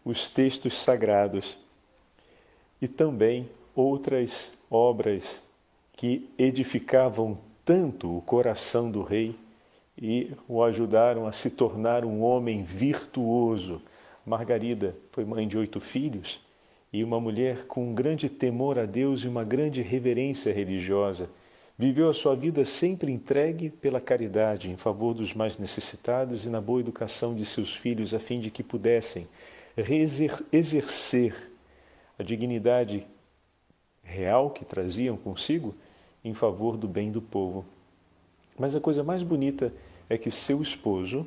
os 0.05 0.29
textos 0.29 0.81
sagrados 0.81 1.57
e 2.81 2.87
também 2.87 3.49
outras 3.75 4.53
obras 4.69 5.43
que 5.91 6.29
edificavam 6.37 7.37
tanto 7.65 8.17
o 8.17 8.21
coração 8.21 8.89
do 8.89 9.03
rei 9.03 9.35
e 10.01 10.31
o 10.47 10.63
ajudaram 10.63 11.27
a 11.27 11.33
se 11.33 11.49
tornar 11.49 12.05
um 12.05 12.23
homem 12.23 12.63
virtuoso. 12.63 13.81
Margarida 14.25 14.95
foi 15.11 15.25
mãe 15.25 15.45
de 15.45 15.57
oito 15.57 15.81
filhos 15.81 16.39
e 16.93 17.03
uma 17.03 17.19
mulher 17.19 17.65
com 17.67 17.89
um 17.89 17.93
grande 17.93 18.27
temor 18.27 18.77
a 18.77 18.85
Deus 18.85 19.23
e 19.23 19.27
uma 19.27 19.43
grande 19.43 19.81
reverência 19.81 20.53
religiosa. 20.53 21.29
Viveu 21.77 22.09
a 22.09 22.13
sua 22.13 22.35
vida 22.35 22.65
sempre 22.65 23.11
entregue 23.11 23.69
pela 23.69 24.01
caridade 24.01 24.69
em 24.69 24.75
favor 24.75 25.13
dos 25.13 25.33
mais 25.33 25.57
necessitados 25.57 26.45
e 26.45 26.49
na 26.49 26.59
boa 26.59 26.81
educação 26.81 27.33
de 27.33 27.45
seus 27.45 27.73
filhos, 27.73 28.13
a 28.13 28.19
fim 28.19 28.39
de 28.39 28.51
que 28.51 28.61
pudessem 28.61 29.27
exercer 30.51 31.51
a 32.19 32.23
dignidade 32.23 33.07
real 34.03 34.49
que 34.49 34.65
traziam 34.65 35.15
consigo 35.15 35.73
em 36.23 36.33
favor 36.33 36.75
do 36.77 36.87
bem 36.87 37.11
do 37.11 37.21
povo. 37.21 37.65
Mas 38.59 38.75
a 38.75 38.81
coisa 38.81 39.03
mais 39.03 39.23
bonita 39.23 39.73
é 40.09 40.17
que 40.17 40.29
seu 40.29 40.61
esposo, 40.61 41.25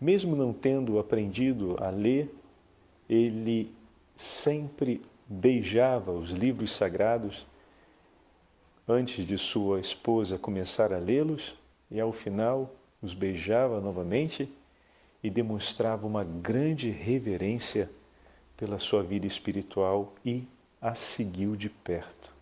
mesmo 0.00 0.36
não 0.36 0.52
tendo 0.52 0.98
aprendido 0.98 1.76
a 1.80 1.88
ler, 1.88 2.32
ele 3.08 3.70
sempre 4.16 5.02
beijava 5.26 6.10
os 6.10 6.30
livros 6.30 6.72
sagrados 6.72 7.46
antes 8.88 9.26
de 9.26 9.36
sua 9.36 9.80
esposa 9.80 10.38
começar 10.38 10.92
a 10.92 10.98
lê-los 10.98 11.54
e 11.90 12.00
ao 12.00 12.12
final 12.12 12.74
os 13.02 13.12
beijava 13.12 13.80
novamente 13.80 14.50
e 15.22 15.28
demonstrava 15.28 16.06
uma 16.06 16.24
grande 16.24 16.90
reverência 16.90 17.90
pela 18.56 18.78
sua 18.78 19.02
vida 19.02 19.26
espiritual 19.26 20.14
e 20.24 20.44
a 20.80 20.94
seguiu 20.94 21.56
de 21.56 21.68
perto. 21.68 22.32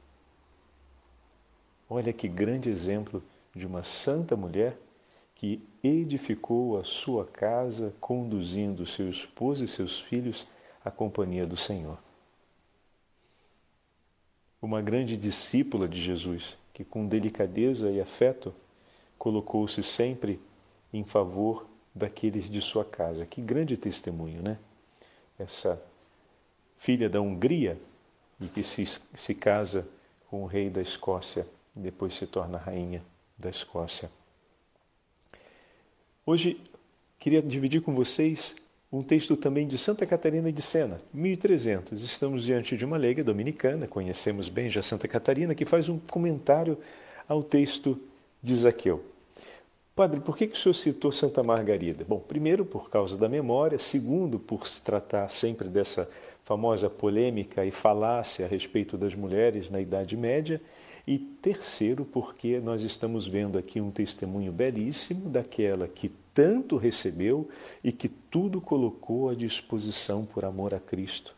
Olha 1.88 2.12
que 2.12 2.28
grande 2.28 2.70
exemplo 2.70 3.22
de 3.54 3.66
uma 3.66 3.82
santa 3.82 4.36
mulher 4.36 4.76
que 5.34 5.62
edificou 5.82 6.78
a 6.78 6.84
sua 6.84 7.24
casa 7.24 7.94
conduzindo 8.00 8.86
seu 8.86 9.08
esposo 9.08 9.64
e 9.64 9.68
seus 9.68 9.98
filhos 9.98 10.46
à 10.84 10.90
companhia 10.90 11.46
do 11.46 11.56
Senhor. 11.56 11.98
Uma 14.60 14.82
grande 14.82 15.16
discípula 15.16 15.88
de 15.88 16.00
Jesus 16.00 16.56
que, 16.72 16.84
com 16.84 17.06
delicadeza 17.06 17.90
e 17.90 18.00
afeto, 18.00 18.54
colocou-se 19.18 19.82
sempre 19.82 20.40
em 20.92 21.04
favor 21.04 21.66
daqueles 21.94 22.50
de 22.50 22.60
sua 22.60 22.84
casa. 22.84 23.24
Que 23.24 23.40
grande 23.40 23.76
testemunho, 23.76 24.42
né? 24.42 24.58
Essa 25.38 25.82
filha 26.76 27.08
da 27.08 27.20
Hungria 27.20 27.80
e 28.40 28.46
que 28.46 28.62
se, 28.62 28.84
se 28.84 29.34
casa 29.34 29.88
com 30.28 30.42
o 30.42 30.46
rei 30.46 30.68
da 30.68 30.82
Escócia 30.82 31.46
e 31.76 31.80
depois 31.80 32.14
se 32.14 32.26
torna 32.26 32.58
rainha 32.58 33.02
da 33.38 33.48
Escócia. 33.48 34.10
Hoje 36.26 36.60
queria 37.18 37.42
dividir 37.42 37.82
com 37.82 37.94
vocês 37.94 38.56
um 38.98 39.02
texto 39.02 39.36
também 39.36 39.66
de 39.66 39.76
Santa 39.76 40.06
Catarina 40.06 40.52
de 40.52 40.62
Sena, 40.62 41.00
1300. 41.12 42.00
Estamos 42.04 42.44
diante 42.44 42.76
de 42.76 42.84
uma 42.84 42.96
leiga 42.96 43.24
dominicana, 43.24 43.88
conhecemos 43.88 44.48
bem 44.48 44.70
já 44.70 44.82
Santa 44.82 45.08
Catarina, 45.08 45.52
que 45.52 45.64
faz 45.64 45.88
um 45.88 45.98
comentário 45.98 46.78
ao 47.28 47.42
texto 47.42 48.00
de 48.40 48.54
Zaqueu. 48.54 49.04
Padre, 49.96 50.20
por 50.20 50.36
que, 50.36 50.46
que 50.46 50.54
o 50.54 50.56
senhor 50.56 50.74
citou 50.74 51.10
Santa 51.10 51.42
Margarida? 51.42 52.04
Bom, 52.06 52.20
primeiro 52.20 52.64
por 52.64 52.88
causa 52.88 53.16
da 53.16 53.28
memória, 53.28 53.80
segundo 53.80 54.38
por 54.38 54.66
se 54.66 54.80
tratar 54.80 55.28
sempre 55.28 55.68
dessa 55.68 56.08
famosa 56.44 56.88
polêmica 56.88 57.64
e 57.64 57.72
falácia 57.72 58.46
a 58.46 58.48
respeito 58.48 58.96
das 58.96 59.14
mulheres 59.14 59.70
na 59.70 59.80
Idade 59.80 60.16
Média, 60.16 60.60
e 61.06 61.18
terceiro 61.18 62.04
porque 62.04 62.60
nós 62.60 62.82
estamos 62.82 63.26
vendo 63.26 63.58
aqui 63.58 63.80
um 63.80 63.90
testemunho 63.90 64.52
belíssimo 64.52 65.28
daquela 65.28 65.88
que 65.88 66.12
tanto 66.34 66.76
recebeu 66.76 67.48
e 67.82 67.92
que 67.92 68.08
tudo 68.08 68.60
colocou 68.60 69.30
à 69.30 69.34
disposição 69.34 70.26
por 70.26 70.44
amor 70.44 70.74
a 70.74 70.80
Cristo. 70.80 71.34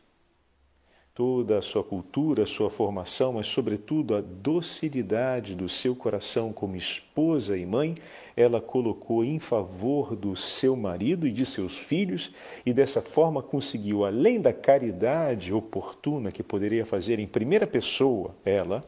Toda 1.15 1.59
a 1.59 1.63
sua 1.63 1.83
cultura, 1.83 2.43
a 2.43 2.47
sua 2.47 2.69
formação, 2.69 3.35
mas, 3.35 3.47
sobretudo, 3.47 4.15
a 4.15 4.21
docilidade 4.21 5.55
do 5.55 5.67
seu 5.67 5.97
coração 5.97 6.53
como 6.53 6.77
esposa 6.77 7.57
e 7.57 7.65
mãe, 7.65 7.95
ela 8.37 8.61
colocou 8.61 9.25
em 9.25 9.39
favor 9.39 10.15
do 10.15 10.37
seu 10.37 10.77
marido 10.77 11.27
e 11.27 11.33
de 11.33 11.47
seus 11.47 11.79
filhos, 11.79 12.31
e 12.67 12.73
dessa 12.73 13.01
forma 13.01 13.43
conseguiu, 13.43 14.05
além 14.05 14.41
da 14.43 14.53
caridade 14.53 15.55
oportuna 15.55 16.31
que 16.31 16.43
poderia 16.43 16.85
fazer 16.85 17.19
em 17.19 17.27
primeira 17.27 17.67
pessoa, 17.67 18.37
ela, 18.45 18.85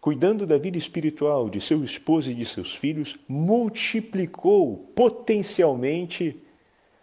cuidando 0.00 0.46
da 0.46 0.56
vida 0.56 0.78
espiritual 0.78 1.50
de 1.50 1.60
seu 1.60 1.84
esposo 1.84 2.30
e 2.30 2.34
de 2.34 2.44
seus 2.46 2.74
filhos, 2.74 3.18
multiplicou 3.28 4.90
potencialmente 4.94 6.42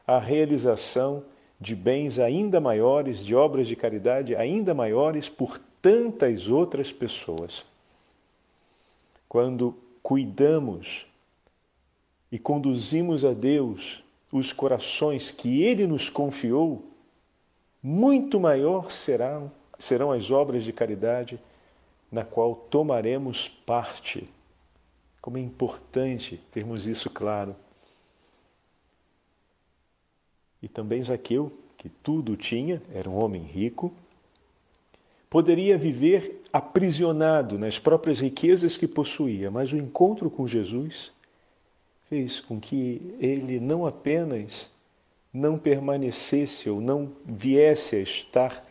a 0.06 0.20
realização 0.20 1.24
de 1.60 1.76
bens 1.76 2.18
ainda 2.18 2.60
maiores, 2.60 3.24
de 3.24 3.36
obras 3.36 3.68
de 3.68 3.76
caridade 3.76 4.36
ainda 4.36 4.74
maiores 4.74 5.30
por 5.30 5.60
tantas 5.82 6.50
outras 6.50 6.92
pessoas. 6.92 7.64
Quando 9.30 9.76
cuidamos 10.02 11.06
e 12.32 12.40
conduzimos 12.40 13.24
a 13.24 13.34
Deus 13.34 14.04
os 14.32 14.52
corações 14.52 15.32
que 15.32 15.62
Ele 15.62 15.86
nos 15.86 16.10
confiou, 16.10 16.84
muito 17.82 18.40
maior 18.40 18.92
serão, 18.92 19.52
serão 19.78 20.12
as 20.12 20.32
obras 20.32 20.64
de 20.64 20.74
caridade 20.74 21.40
na 22.12 22.24
qual 22.24 22.56
tomaremos 22.56 23.48
parte. 23.48 24.28
Como 25.22 25.38
é 25.38 25.42
importante 25.42 26.42
termos 26.52 26.88
isso 26.88 27.10
claro. 27.10 27.56
E 30.62 30.68
também 30.68 31.04
Zaqueu, 31.04 31.52
que 31.78 31.90
tudo 31.90 32.36
tinha, 32.36 32.82
era 32.94 33.10
um 33.10 33.22
homem 33.24 33.44
rico, 33.44 33.94
poderia 35.30 35.78
viver 35.78 36.42
aprisionado 36.52 37.60
nas 37.60 37.78
próprias 37.78 38.20
riquezas 38.20 38.78
que 38.78 38.88
possuía, 38.88 39.52
mas 39.52 39.72
o 39.74 39.78
encontro 39.78 40.30
com 40.30 40.48
Jesus 40.48 41.12
fez 42.10 42.40
com 42.40 42.60
que 42.60 43.16
ele 43.20 43.60
não 43.60 43.86
apenas 43.86 44.70
não 45.34 45.58
permanecesse 45.58 46.70
ou 46.70 46.82
não 46.82 47.12
viesse 47.26 47.98
a 47.98 48.00
estar 48.00 48.66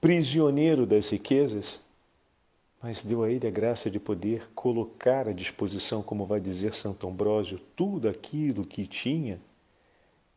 prisioneiro 0.00 0.86
das 0.86 1.10
riquezas, 1.10 1.80
mas 2.82 3.04
deu 3.04 3.22
a 3.22 3.30
ele 3.30 3.46
a 3.46 3.50
graça 3.50 3.90
de 3.90 4.00
poder 4.00 4.48
colocar 4.54 5.28
à 5.28 5.32
disposição, 5.32 6.02
como 6.02 6.24
vai 6.24 6.40
dizer 6.40 6.74
Santo 6.74 7.06
Ambrósio, 7.06 7.60
tudo 7.76 8.08
aquilo 8.08 8.64
que 8.64 8.86
tinha 8.86 9.38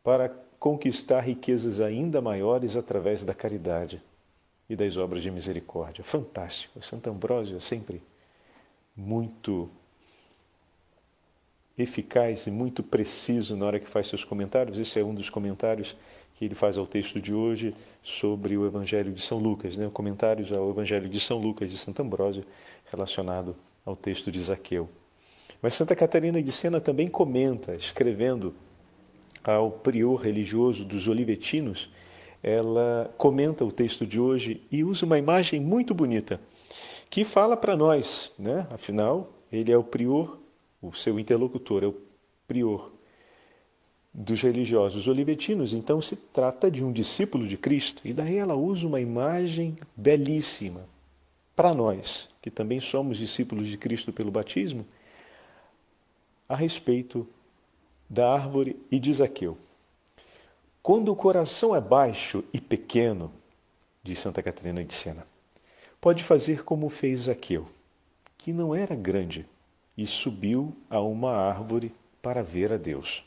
para 0.02 0.28
conquistar 0.58 1.20
riquezas 1.20 1.80
ainda 1.80 2.20
maiores 2.20 2.76
através 2.76 3.22
da 3.22 3.34
caridade 3.34 4.02
e 4.68 4.76
das 4.76 4.96
obras 4.96 5.22
de 5.22 5.30
misericórdia. 5.30 6.04
Fantástico. 6.04 6.82
Santo 6.82 7.08
Ambrósio 7.08 7.56
é 7.56 7.60
sempre 7.60 8.02
muito 8.94 9.70
eficaz 11.76 12.46
e 12.46 12.50
muito 12.50 12.82
preciso 12.82 13.56
na 13.56 13.66
hora 13.66 13.80
que 13.80 13.88
faz 13.88 14.06
seus 14.06 14.24
comentários. 14.24 14.78
Esse 14.78 15.00
é 15.00 15.04
um 15.04 15.14
dos 15.14 15.28
comentários 15.28 15.96
ele 16.44 16.54
faz 16.54 16.76
ao 16.76 16.86
texto 16.86 17.20
de 17.20 17.32
hoje 17.32 17.74
sobre 18.02 18.56
o 18.56 18.66
Evangelho 18.66 19.12
de 19.12 19.20
São 19.20 19.38
Lucas, 19.38 19.76
né? 19.76 19.90
comentários 19.92 20.52
ao 20.52 20.70
Evangelho 20.70 21.08
de 21.08 21.20
São 21.20 21.38
Lucas 21.38 21.70
de 21.70 21.78
Santo 21.78 22.02
Ambrósio 22.02 22.44
relacionado 22.90 23.56
ao 23.84 23.96
texto 23.96 24.30
de 24.30 24.40
Zaqueu. 24.40 24.88
Mas 25.60 25.74
Santa 25.74 25.96
Catarina 25.96 26.42
de 26.42 26.52
Sena 26.52 26.80
também 26.80 27.08
comenta, 27.08 27.74
escrevendo 27.74 28.54
ao 29.42 29.70
prior 29.70 30.16
religioso 30.16 30.84
dos 30.84 31.08
Olivetinos, 31.08 31.90
ela 32.42 33.12
comenta 33.16 33.64
o 33.64 33.72
texto 33.72 34.06
de 34.06 34.20
hoje 34.20 34.62
e 34.70 34.84
usa 34.84 35.06
uma 35.06 35.18
imagem 35.18 35.60
muito 35.60 35.94
bonita 35.94 36.40
que 37.08 37.24
fala 37.24 37.56
para 37.56 37.76
nós, 37.76 38.32
né? 38.38 38.66
Afinal, 38.70 39.32
ele 39.52 39.70
é 39.70 39.78
o 39.78 39.84
prior, 39.84 40.38
o 40.82 40.92
seu 40.92 41.18
interlocutor 41.18 41.84
é 41.84 41.86
o 41.86 41.94
prior 42.46 42.90
dos 44.14 44.42
religiosos 44.42 45.08
olivetinos, 45.08 45.72
então 45.72 46.00
se 46.00 46.14
trata 46.14 46.70
de 46.70 46.84
um 46.84 46.92
discípulo 46.92 47.48
de 47.48 47.56
Cristo. 47.56 48.00
E 48.04 48.12
daí 48.12 48.36
ela 48.36 48.54
usa 48.54 48.86
uma 48.86 49.00
imagem 49.00 49.76
belíssima 49.96 50.86
para 51.56 51.74
nós, 51.74 52.28
que 52.40 52.50
também 52.50 52.78
somos 52.78 53.18
discípulos 53.18 53.66
de 53.66 53.76
Cristo 53.76 54.12
pelo 54.12 54.30
batismo, 54.30 54.86
a 56.48 56.54
respeito 56.54 57.26
da 58.08 58.32
árvore 58.32 58.76
e 58.88 59.00
de 59.00 59.12
Zaqueu. 59.12 59.58
Quando 60.80 61.10
o 61.10 61.16
coração 61.16 61.74
é 61.74 61.80
baixo 61.80 62.44
e 62.52 62.60
pequeno, 62.60 63.32
diz 64.02 64.20
Santa 64.20 64.42
Catarina 64.42 64.84
de 64.84 64.94
Sena, 64.94 65.26
pode 66.00 66.22
fazer 66.22 66.62
como 66.62 66.88
fez 66.88 67.22
Zaqueu, 67.22 67.66
que 68.38 68.52
não 68.52 68.74
era 68.74 68.94
grande, 68.94 69.46
e 69.96 70.06
subiu 70.06 70.76
a 70.90 71.00
uma 71.00 71.32
árvore 71.32 71.92
para 72.20 72.42
ver 72.42 72.72
a 72.72 72.76
Deus. 72.76 73.24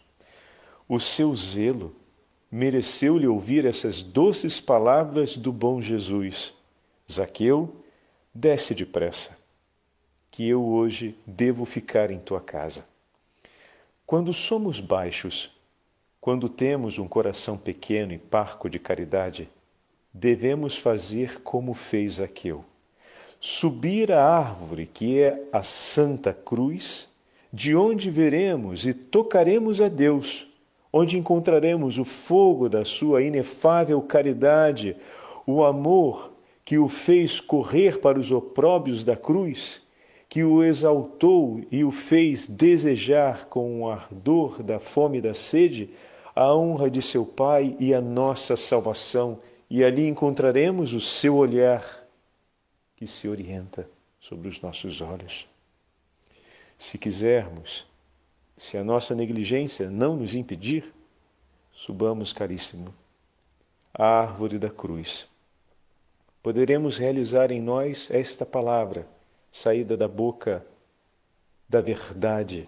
O 0.90 1.02
seu 1.02 1.36
zelo 1.36 1.94
mereceu-lhe 2.50 3.28
ouvir 3.28 3.66
essas 3.66 4.02
doces 4.02 4.62
palavras 4.62 5.36
do 5.36 5.52
bom 5.52 5.82
Jesus: 5.82 6.54
Zaqueu, 7.12 7.76
desce 8.34 8.74
depressa, 8.74 9.38
que 10.32 10.48
eu 10.48 10.64
hoje 10.64 11.14
devo 11.26 11.66
ficar 11.66 12.10
em 12.10 12.20
tua 12.20 12.40
casa. 12.40 12.88
Quando 14.06 14.34
somos 14.34 14.80
baixos, 14.80 15.52
quando 16.22 16.48
temos 16.48 16.98
um 16.98 17.08
coração 17.08 17.58
pequeno 17.58 18.14
e 18.14 18.18
parco 18.18 18.70
de 18.70 18.80
caridade, 18.80 19.50
devemos 20.14 20.78
fazer 20.78 21.42
como 21.42 21.74
fez 21.74 22.14
Zaqueu: 22.14 22.64
subir 23.42 24.10
a 24.10 24.24
árvore 24.24 24.86
que 24.86 25.20
é 25.20 25.50
a 25.52 25.64
Santa 25.64 26.34
Cruz, 26.34 27.10
de 27.52 27.76
onde 27.76 28.10
veremos 28.10 28.86
e 28.86 28.94
tocaremos 28.94 29.82
a 29.82 29.90
Deus 29.90 30.47
onde 30.98 31.18
encontraremos 31.18 32.00
o 32.00 32.06
fogo 32.06 32.68
da 32.68 32.84
sua 32.84 33.22
inefável 33.22 34.02
caridade, 34.02 34.96
o 35.46 35.64
amor 35.64 36.34
que 36.66 36.78
o 36.78 36.88
fez 36.88 37.40
correr 37.40 38.00
para 38.00 38.20
os 38.20 38.32
opróbios 38.32 39.04
da 39.04 39.16
cruz, 39.16 39.82
que 40.28 40.44
o 40.44 40.64
exaltou 40.64 41.62
e 41.72 41.84
o 41.84 41.92
fez 41.92 42.48
desejar 42.48 43.46
com 43.46 43.82
o 43.82 43.90
ardor 43.90 44.64
da 44.64 44.80
fome 44.80 45.20
e 45.20 45.22
da 45.22 45.34
sede 45.34 45.90
a 46.36 46.54
honra 46.54 46.90
de 46.90 47.02
seu 47.02 47.26
Pai 47.26 47.76
e 47.80 47.94
a 47.94 48.02
nossa 48.02 48.58
salvação, 48.58 49.40
e 49.70 49.84
ali 49.84 50.08
encontraremos 50.08 50.94
o 50.94 51.02
seu 51.02 51.36
olhar 51.36 51.84
que 52.96 53.06
se 53.06 53.28
orienta 53.28 53.88
sobre 54.20 54.48
os 54.48 54.60
nossos 54.62 55.00
olhos. 55.00 55.48
Se 56.78 56.98
quisermos 56.98 57.86
se 58.58 58.78
a 58.78 58.84
nossa 58.84 59.14
negligência 59.14 59.90
não 59.90 60.16
nos 60.16 60.36
impedir, 60.36 60.94
subamos, 61.72 62.34
caríssimo, 62.34 62.94
à 63.94 64.06
árvore 64.06 64.58
da 64.58 64.70
cruz. 64.70 65.28
Poderemos 66.42 66.98
realizar 66.98 67.52
em 67.52 67.62
nós 67.62 68.10
esta 68.10 68.46
palavra, 68.46 69.08
saída 69.52 69.96
da 69.96 70.08
boca 70.08 70.66
da 71.70 71.82
verdade. 71.82 72.68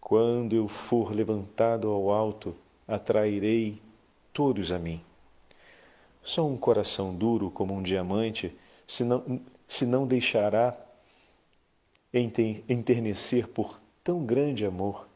Quando 0.00 0.54
eu 0.54 0.68
for 0.68 1.14
levantado 1.14 1.88
ao 1.88 2.10
alto, 2.10 2.56
atrairei 2.86 3.80
todos 4.32 4.70
a 4.70 4.78
mim. 4.78 5.02
Só 6.22 6.46
um 6.46 6.56
coração 6.56 7.14
duro 7.14 7.50
como 7.50 7.74
um 7.74 7.82
diamante 7.82 8.56
se 8.86 9.04
não, 9.04 9.40
se 9.68 9.84
não 9.84 10.06
deixará 10.06 10.76
enternecer 12.12 13.48
por 13.48 13.80
tão 14.04 14.22
grande 14.24 14.66
amor. 14.66 15.08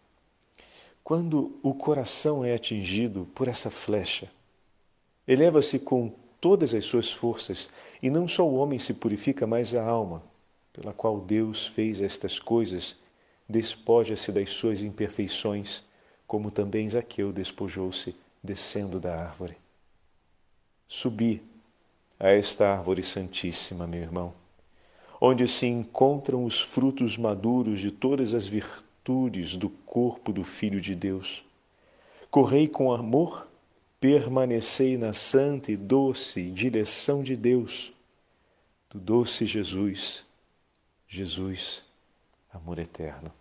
Quando 1.05 1.59
o 1.63 1.75
coração 1.75 2.43
é 2.43 2.55
atingido 2.55 3.29
por 3.35 3.47
essa 3.47 3.71
flecha, 3.71 4.31
eleva-se 5.27 5.79
com 5.79 6.13
todas 6.41 6.75
as 6.75 6.87
suas 6.87 7.13
forças, 7.13 7.69
e 8.03 8.09
não 8.09 8.27
só 8.27 8.49
o 8.49 8.55
homem 8.55 8.79
se 8.79 8.95
purifica, 8.95 9.47
mas 9.47 9.75
a 9.75 9.85
alma, 9.85 10.23
pela 10.73 10.93
qual 10.93 11.21
Deus 11.21 11.67
fez 11.67 12.01
estas 12.01 12.39
coisas, 12.39 12.97
despoja-se 13.49 14.33
das 14.33 14.51
suas 14.51 14.83
imperfeições, 14.83 15.83
como 16.27 16.51
também 16.51 16.89
Zaqueu 16.89 17.33
despojou-se 17.33 18.15
descendo 18.43 18.99
da 18.99 19.17
árvore. 19.17 19.57
Subi 20.87 21.43
a 22.19 22.29
esta 22.29 22.71
árvore 22.71 23.03
santíssima, 23.03 23.87
meu 23.87 24.01
irmão 24.01 24.48
onde 25.21 25.49
se 25.49 25.67
encontram 25.67 26.45
os 26.45 26.61
frutos 26.61 27.17
maduros 27.17 27.81
de 27.81 27.91
todas 27.91 28.35
as 28.35 28.47
virtudes 28.47 29.57
do 29.57 29.69
corpo 29.69 30.33
do 30.33 30.45
Filho 30.45 30.81
de 30.81 30.95
Deus. 30.95 31.45
Correi 32.31 32.69
com 32.69 32.93
amor, 32.93 33.49
permanecei 33.99 34.97
na 34.97 35.13
santa 35.13 35.73
e 35.73 35.77
doce 35.77 36.51
direção 36.51 37.23
de 37.23 37.35
Deus, 37.35 37.93
do 38.91 38.99
doce 38.99 39.45
Jesus, 39.45 40.25
Jesus, 41.09 41.83
amor 42.53 42.79
eterno. 42.79 43.33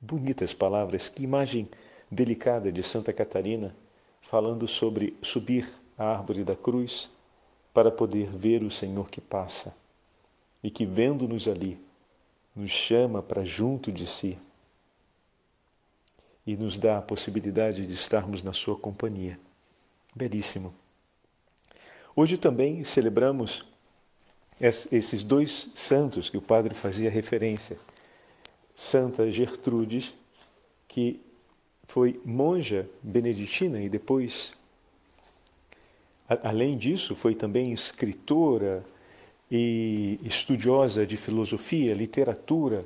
Bonitas 0.00 0.52
palavras, 0.52 1.08
que 1.08 1.22
imagem 1.22 1.68
delicada 2.10 2.72
de 2.72 2.82
Santa 2.82 3.12
Catarina, 3.12 3.74
falando 4.20 4.66
sobre 4.66 5.16
subir 5.22 5.68
a 5.96 6.04
árvore 6.04 6.44
da 6.44 6.56
cruz 6.56 7.10
para 7.72 7.90
poder 7.90 8.30
ver 8.30 8.62
o 8.62 8.70
Senhor 8.70 9.10
que 9.10 9.20
passa 9.20 9.74
e 10.62 10.70
que, 10.70 10.84
vendo-nos 10.84 11.48
ali, 11.48 11.78
nos 12.54 12.70
chama 12.70 13.22
para 13.22 13.44
junto 13.44 13.92
de 13.92 14.06
si 14.06 14.38
e 16.46 16.56
nos 16.56 16.78
dá 16.78 16.98
a 16.98 17.02
possibilidade 17.02 17.86
de 17.86 17.94
estarmos 17.94 18.42
na 18.42 18.52
sua 18.52 18.76
companhia. 18.76 19.38
Belíssimo. 20.14 20.74
Hoje 22.16 22.36
também 22.36 22.82
celebramos 22.82 23.64
esses 24.60 25.22
dois 25.22 25.70
santos 25.74 26.28
que 26.28 26.36
o 26.36 26.42
padre 26.42 26.74
fazia 26.74 27.10
referência. 27.10 27.78
Santa 28.74 29.30
Gertrudes, 29.30 30.12
que 30.88 31.20
foi 31.86 32.20
monja 32.24 32.88
beneditina 33.02 33.80
e 33.80 33.88
depois, 33.88 34.52
além 36.28 36.76
disso, 36.76 37.14
foi 37.14 37.34
também 37.34 37.72
escritora 37.72 38.84
e 39.50 40.20
estudiosa 40.22 41.06
de 41.06 41.16
filosofia, 41.16 41.94
literatura, 41.94 42.84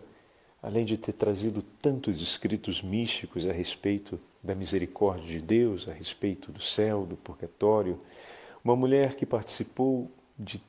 além 0.62 0.84
de 0.84 0.96
ter 0.96 1.12
trazido 1.12 1.62
tantos 1.80 2.20
escritos 2.20 2.82
místicos 2.82 3.46
a 3.46 3.52
respeito 3.52 4.18
da 4.42 4.54
misericórdia 4.54 5.26
de 5.26 5.40
Deus, 5.40 5.88
a 5.88 5.92
respeito 5.92 6.52
do 6.52 6.60
céu, 6.60 7.04
do 7.04 7.16
purgatório. 7.16 7.98
Uma 8.64 8.76
mulher 8.76 9.16
que 9.16 9.26
participou 9.26 10.10
de 10.38 10.62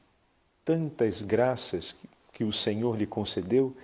tantas 0.65 1.21
graças 1.21 1.95
que 2.31 2.43
o 2.43 2.51
Senhor 2.51 2.97
lhe 2.97 3.05
concedeu 3.05 3.75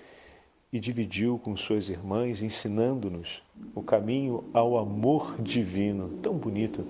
e 0.72 0.80
dividiu 0.80 1.39
com 1.39 1.56
suas 1.58 1.89
irmãs, 1.89 2.41
ensinando-nos 2.41 3.41
o 3.74 3.82
caminho 3.82 4.43
ao 4.54 4.78
amor 4.78 5.41
divino, 5.41 6.10
tão 6.22 6.36
bonito. 6.36 6.86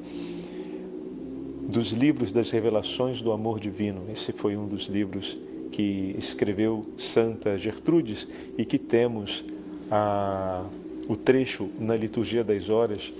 Dos 1.69 1.91
livros 1.91 2.31
das 2.31 2.49
revelações 2.49 3.21
do 3.21 3.31
amor 3.31 3.59
divino. 3.59 4.01
Esse 4.11 4.31
foi 4.31 4.57
um 4.57 4.65
dos 4.65 4.87
livros 4.87 5.37
que 5.71 6.15
escreveu 6.17 6.83
Santa 6.97 7.55
Gertrudes 7.59 8.27
e 8.57 8.65
que 8.65 8.79
temos 8.79 9.43
a, 9.91 10.65
o 11.07 11.15
trecho 11.15 11.69
na 11.79 11.95
liturgia 11.95 12.43
das 12.43 12.69
horas 12.69 13.13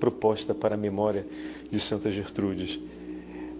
proposta 0.00 0.52
para 0.52 0.74
a 0.74 0.76
memória 0.76 1.24
de 1.70 1.78
Santa 1.78 2.10
Gertrudes. 2.10 2.80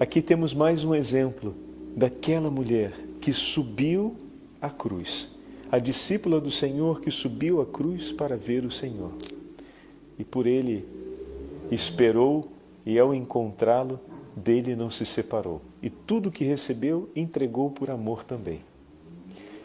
Aqui 0.00 0.20
temos 0.20 0.52
mais 0.52 0.82
um 0.82 0.96
exemplo 0.96 1.54
daquela 1.94 2.50
mulher 2.50 2.92
que 3.20 3.32
subiu 3.32 4.16
à 4.60 4.68
cruz, 4.68 5.30
a 5.70 5.78
discípula 5.78 6.40
do 6.40 6.50
Senhor 6.50 7.00
que 7.00 7.10
subiu 7.12 7.60
à 7.60 7.66
cruz 7.66 8.10
para 8.10 8.36
ver 8.36 8.64
o 8.64 8.70
Senhor. 8.70 9.12
E 10.18 10.24
por 10.24 10.48
ele 10.48 10.84
esperou 11.70 12.50
e 12.84 12.98
ao 12.98 13.14
encontrá-lo, 13.14 14.00
dele 14.34 14.74
não 14.74 14.90
se 14.90 15.04
separou. 15.04 15.60
E 15.82 15.90
tudo 15.90 16.30
que 16.30 16.44
recebeu 16.44 17.10
entregou 17.14 17.70
por 17.70 17.90
amor 17.90 18.24
também. 18.24 18.60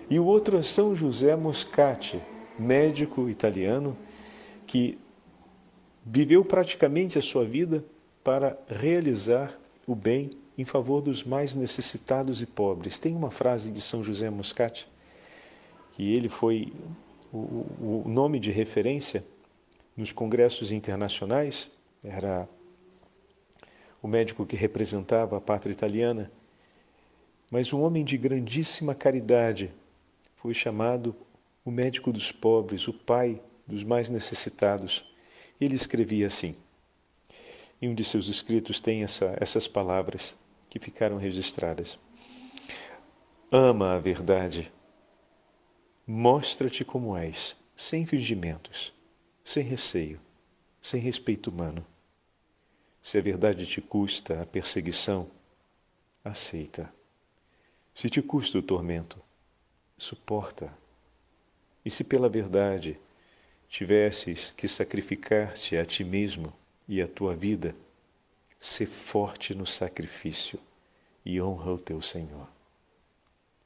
E 0.09 0.19
o 0.19 0.25
outro 0.25 0.57
é 0.57 0.63
São 0.63 0.95
José 0.95 1.35
Moscati, 1.35 2.21
médico 2.57 3.29
italiano, 3.29 3.97
que 4.65 4.97
viveu 6.05 6.43
praticamente 6.45 7.17
a 7.17 7.21
sua 7.21 7.43
vida 7.43 7.83
para 8.23 8.57
realizar 8.67 9.57
o 9.85 9.95
bem 9.95 10.31
em 10.57 10.65
favor 10.65 11.01
dos 11.01 11.23
mais 11.23 11.55
necessitados 11.55 12.41
e 12.41 12.45
pobres. 12.45 12.97
Tem 12.97 13.15
uma 13.15 13.29
frase 13.29 13.71
de 13.71 13.81
São 13.81 14.03
José 14.03 14.29
Moscati, 14.29 14.87
que 15.93 16.13
ele 16.13 16.29
foi 16.29 16.73
o, 17.31 17.37
o 17.37 18.03
nome 18.07 18.39
de 18.39 18.51
referência 18.51 19.23
nos 19.95 20.11
congressos 20.11 20.71
internacionais, 20.71 21.69
era 22.03 22.47
o 24.01 24.07
médico 24.07 24.45
que 24.45 24.55
representava 24.55 25.37
a 25.37 25.41
pátria 25.41 25.73
italiana, 25.73 26.31
mas 27.51 27.71
um 27.73 27.81
homem 27.81 28.03
de 28.03 28.17
grandíssima 28.17 28.93
caridade, 28.93 29.71
foi 30.35 30.53
chamado 30.53 31.15
o 31.65 31.71
médico 31.71 32.11
dos 32.11 32.31
pobres, 32.31 32.87
o 32.87 32.93
pai 32.93 33.41
dos 33.65 33.83
mais 33.83 34.09
necessitados. 34.09 35.03
Ele 35.59 35.75
escrevia 35.75 36.27
assim. 36.27 36.55
Em 37.81 37.89
um 37.89 37.95
de 37.95 38.03
seus 38.03 38.27
escritos 38.27 38.79
tem 38.79 39.03
essa, 39.03 39.35
essas 39.39 39.67
palavras 39.67 40.33
que 40.69 40.79
ficaram 40.79 41.17
registradas. 41.17 41.99
Ama 43.51 43.95
a 43.95 43.99
verdade. 43.99 44.71
Mostra-te 46.05 46.85
como 46.85 47.17
és, 47.17 47.55
sem 47.75 48.05
fingimentos, 48.05 48.93
sem 49.43 49.63
receio, 49.63 50.19
sem 50.81 51.01
respeito 51.01 51.49
humano. 51.49 51.85
Se 53.07 53.17
a 53.17 53.21
verdade 53.21 53.65
te 53.65 53.79
custa 53.79 54.41
a 54.41 54.45
perseguição, 54.45 55.31
aceita. 56.25 56.93
Se 57.95 58.09
te 58.09 58.21
custa 58.21 58.57
o 58.57 58.61
tormento, 58.61 59.17
suporta. 59.97 60.73
E 61.85 61.89
se 61.89 62.03
pela 62.03 62.27
verdade 62.27 62.99
tivesses 63.69 64.51
que 64.51 64.67
sacrificar-te 64.67 65.77
a 65.77 65.85
ti 65.85 66.03
mesmo 66.03 66.53
e 66.85 67.01
a 67.01 67.07
tua 67.07 67.33
vida, 67.33 67.73
Sê 68.59 68.85
forte 68.85 69.55
no 69.55 69.65
sacrifício 69.65 70.59
e 71.23 71.41
honra 71.41 71.71
o 71.71 71.79
teu 71.79 72.01
Senhor. 72.01 72.49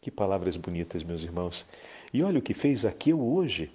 Que 0.01 0.12
palavras 0.12 0.56
bonitas, 0.56 1.01
meus 1.01 1.23
irmãos. 1.23 1.65
E 2.13 2.21
olha 2.21 2.38
o 2.38 2.43
que 2.43 2.54
fez 2.54 2.86
Aqueu 2.86 3.19
hoje. 3.19 3.71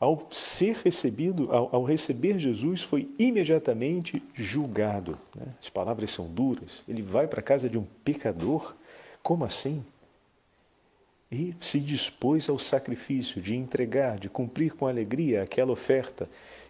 Ao 0.00 0.28
ser 0.30 0.76
recebido, 0.84 1.52
ao, 1.52 1.74
ao 1.74 1.84
receber 1.84 2.38
Jesus, 2.38 2.82
foi 2.82 3.08
imediatamente 3.18 4.22
julgado. 4.34 5.18
Né? 5.34 5.46
As 5.60 5.68
palavras 5.68 6.10
são 6.10 6.28
duras. 6.28 6.82
Ele 6.88 7.02
vai 7.02 7.26
para 7.26 7.40
a 7.40 7.42
casa 7.42 7.68
de 7.68 7.76
um 7.76 7.84
pecador. 8.04 8.74
Como 9.22 9.44
assim? 9.44 9.84
E 11.30 11.54
se 11.60 11.80
dispôs 11.80 12.48
ao 12.48 12.58
sacrifício 12.58 13.42
de 13.42 13.54
entregar, 13.54 14.18
de 14.18 14.28
cumprir 14.28 14.72
com 14.74 14.86
alegria 14.86 15.42
aquela 15.42 15.72
oferta 15.72 16.28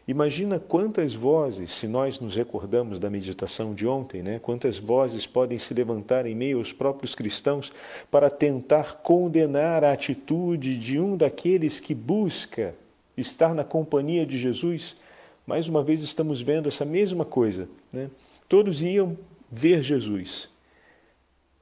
Imagina 0.08 0.58
quantas 0.58 1.14
vozes, 1.14 1.70
se 1.70 1.86
nós 1.86 2.18
nos 2.18 2.34
recordamos 2.34 2.98
da 2.98 3.10
meditação 3.10 3.74
de 3.74 3.86
ontem, 3.86 4.22
né? 4.22 4.38
quantas 4.38 4.78
vozes 4.78 5.26
podem 5.26 5.58
se 5.58 5.74
levantar 5.74 6.24
em 6.24 6.34
meio 6.34 6.56
aos 6.56 6.72
próprios 6.72 7.14
cristãos 7.14 7.70
para 8.10 8.30
tentar 8.30 9.02
condenar 9.02 9.84
a 9.84 9.92
atitude 9.92 10.78
de 10.78 10.98
um 10.98 11.14
daqueles 11.14 11.78
que 11.78 11.94
busca 11.94 12.74
estar 13.20 13.54
na 13.54 13.64
companhia 13.64 14.24
de 14.24 14.38
Jesus. 14.38 14.96
Mais 15.46 15.68
uma 15.68 15.83
vez 15.83 16.02
estamos 16.02 16.40
vendo 16.40 16.68
essa 16.68 16.85
mesma 16.85 17.24
coisa. 17.24 17.68
Né? 17.92 18.11
Todos 18.48 18.83
iam 18.83 19.16
ver 19.50 19.83
Jesus, 19.83 20.50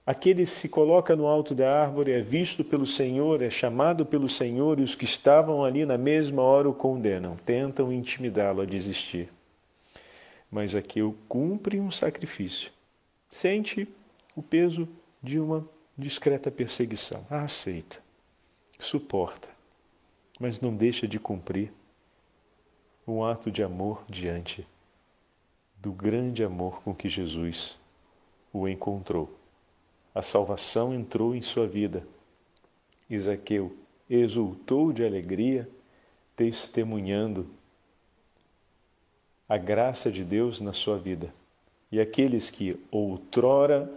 Aquele 0.06 0.44
que 0.44 0.50
se 0.50 0.68
coloca 0.68 1.16
no 1.16 1.26
alto 1.26 1.52
da 1.52 1.82
árvore 1.82 2.12
é 2.12 2.20
visto 2.20 2.62
pelo 2.62 2.86
Senhor, 2.86 3.42
é 3.42 3.50
chamado 3.50 4.06
pelo 4.06 4.28
Senhor, 4.28 4.78
e 4.78 4.82
os 4.84 4.94
que 4.94 5.04
estavam 5.04 5.64
ali 5.64 5.84
na 5.84 5.98
mesma 5.98 6.42
hora 6.42 6.68
o 6.68 6.72
condenam, 6.72 7.34
tentam 7.44 7.92
intimidá-lo 7.92 8.62
a 8.62 8.64
desistir. 8.64 9.28
Mas 10.48 10.76
Aqueu 10.76 11.16
cumpre 11.28 11.80
um 11.80 11.90
sacrifício, 11.90 12.70
sente 13.28 13.88
o 14.36 14.42
peso 14.42 14.88
de 15.20 15.40
uma 15.40 15.68
discreta 15.98 16.52
perseguição, 16.52 17.26
a 17.28 17.42
aceita, 17.42 17.98
suporta, 18.78 19.48
mas 20.38 20.60
não 20.60 20.72
deixa 20.72 21.06
de 21.06 21.18
cumprir 21.18 21.72
um 23.06 23.24
ato 23.24 23.50
de 23.50 23.62
amor 23.62 24.04
diante 24.08 24.66
do 25.76 25.92
grande 25.92 26.42
amor 26.42 26.82
com 26.82 26.94
que 26.94 27.08
Jesus 27.08 27.78
o 28.52 28.66
encontrou 28.66 29.36
a 30.16 30.22
salvação 30.22 30.94
entrou 30.94 31.34
em 31.34 31.42
sua 31.42 31.66
vida. 31.66 32.02
Isaqueu 33.10 33.76
exultou 34.08 34.90
de 34.90 35.04
alegria, 35.04 35.68
testemunhando 36.34 37.46
a 39.46 39.58
graça 39.58 40.10
de 40.10 40.24
Deus 40.24 40.58
na 40.58 40.72
sua 40.72 40.96
vida. 40.96 41.34
E 41.92 42.00
aqueles 42.00 42.48
que 42.48 42.82
outrora 42.90 43.92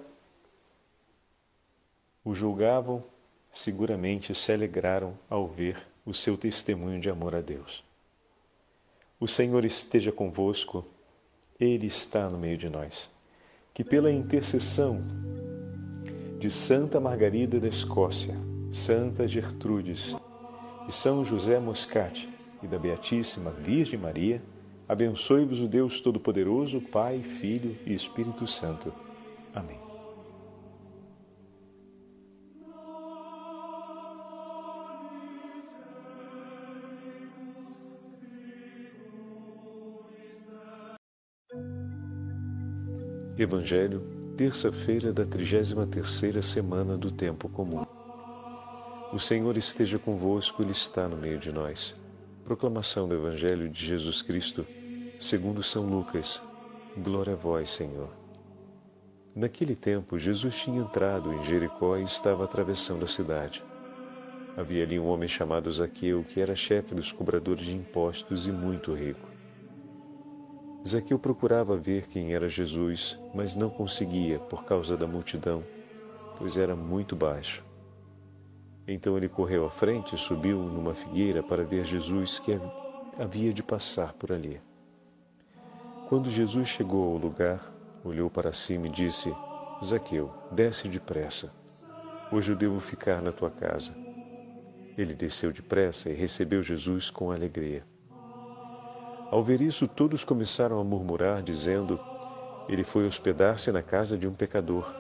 o 2.22 2.36
julgavam, 2.36 3.02
seguramente 3.50 4.36
se 4.36 4.52
alegraram 4.52 5.18
ao 5.30 5.48
ver 5.48 5.88
o 6.10 6.14
seu 6.14 6.36
testemunho 6.36 7.00
de 7.00 7.08
amor 7.08 7.36
a 7.36 7.42
Deus. 7.42 7.84
O 9.20 9.28
Senhor 9.28 9.64
esteja 9.64 10.12
convosco, 10.12 10.84
Ele 11.60 11.86
está 11.86 12.28
no 12.28 12.38
meio 12.40 12.58
de 12.58 12.68
nós. 12.68 13.12
Que 13.74 13.84
pela 13.84 14.12
intercessão 14.12 15.04
de 16.40 16.50
Santa 16.50 17.00
Margarida 17.00 17.60
da 17.60 17.68
Escócia, 17.68 18.36
Santa 18.72 19.28
Gertrudes, 19.28 20.16
de 20.88 20.94
São 20.94 21.24
José 21.24 21.60
Moscati 21.60 22.28
e 22.64 22.68
da 22.68 22.80
Beatíssima 22.80 23.52
Virgem 23.52 24.00
Maria, 24.00 24.42
abençoe-vos 24.88 25.62
o 25.62 25.68
Deus 25.68 26.02
Todo-Poderoso, 26.02 26.82
Pai, 26.82 27.22
Filho 27.22 27.78
e 27.86 27.94
Espírito 27.94 28.48
Santo. 28.48 28.92
Evangelho 43.42 44.02
terça-feira 44.36 45.14
da 45.14 45.26
33ª 45.26 46.42
semana 46.42 46.98
do 46.98 47.10
tempo 47.10 47.48
comum. 47.48 47.86
O 49.14 49.18
Senhor 49.18 49.56
esteja 49.56 49.98
convosco, 49.98 50.62
ele 50.62 50.74
está 50.74 51.08
no 51.08 51.16
meio 51.16 51.40
de 51.40 51.50
nós. 51.50 51.96
Proclamação 52.44 53.08
do 53.08 53.16
Evangelho 53.16 53.70
de 53.70 53.86
Jesus 53.86 54.22
Cristo, 54.22 54.68
segundo 55.22 55.64
São 55.64 55.86
Lucas. 55.86 56.42
Glória 56.98 57.32
a 57.32 57.36
vós, 57.38 57.70
Senhor. 57.70 58.10
Naquele 59.34 59.74
tempo, 59.74 60.20
Jesus 60.20 60.58
tinha 60.60 60.82
entrado 60.82 61.32
em 61.32 61.42
Jericó 61.42 61.96
e 61.96 62.04
estava 62.04 62.44
atravessando 62.44 63.06
a 63.06 63.08
cidade. 63.08 63.64
Havia 64.58 64.84
ali 64.84 65.00
um 65.00 65.08
homem 65.08 65.30
chamado 65.30 65.72
Zaqueu, 65.72 66.26
que 66.26 66.42
era 66.42 66.58
chefe 66.58 66.94
dos 66.94 67.14
cobradores 67.14 67.66
de 67.66 67.74
impostos 67.74 68.48
e 68.48 68.52
muito 68.52 68.94
rico. 68.94 69.39
Zaqueu 70.88 71.20
procurava 71.20 71.76
ver 71.76 72.08
quem 72.08 72.34
era 72.34 72.48
Jesus, 72.48 73.20
mas 73.34 73.56
não 73.56 73.70
conseguia 73.70 74.40
por 74.40 74.64
causa 74.64 74.96
da 74.96 75.06
multidão, 75.06 75.64
pois 76.38 76.56
era 76.56 76.76
muito 76.76 77.16
baixo. 77.16 77.64
Então 78.88 79.18
ele 79.18 79.28
correu 79.28 79.66
à 79.66 79.70
frente 79.70 80.16
e 80.16 80.18
subiu 80.18 80.58
numa 80.58 80.94
figueira 80.94 81.44
para 81.44 81.64
ver 81.64 81.86
Jesus 81.86 82.40
que 82.40 82.60
havia 83.20 83.54
de 83.54 83.62
passar 83.62 84.14
por 84.14 84.32
ali. 84.32 84.60
Quando 86.08 86.30
Jesus 86.30 86.70
chegou 86.70 87.12
ao 87.12 87.18
lugar, 87.18 87.72
olhou 88.04 88.30
para 88.30 88.54
cima 88.54 88.88
e 88.88 88.90
disse: 88.90 89.32
Zaqueu, 89.84 90.32
desce 90.52 90.88
depressa. 90.88 91.54
Hoje 92.32 92.52
eu 92.52 92.56
devo 92.56 92.80
ficar 92.80 93.22
na 93.22 93.32
tua 93.32 93.52
casa. 93.52 93.96
Ele 94.98 95.14
desceu 95.14 95.52
depressa 95.52 96.10
e 96.10 96.14
recebeu 96.14 96.64
Jesus 96.64 97.12
com 97.12 97.32
alegria. 97.32 97.84
Ao 99.32 99.44
ver 99.44 99.62
isso, 99.62 99.88
todos 99.88 100.24
começaram 100.24 100.80
a 100.80 100.84
murmurar, 100.84 101.44
dizendo: 101.44 102.00
Ele 102.68 102.84
foi 102.84 103.06
hospedar-se 103.06 103.72
na 103.72 103.84
casa 103.84 104.18
de 104.18 104.28
um 104.28 104.34
pecador. 104.34 104.92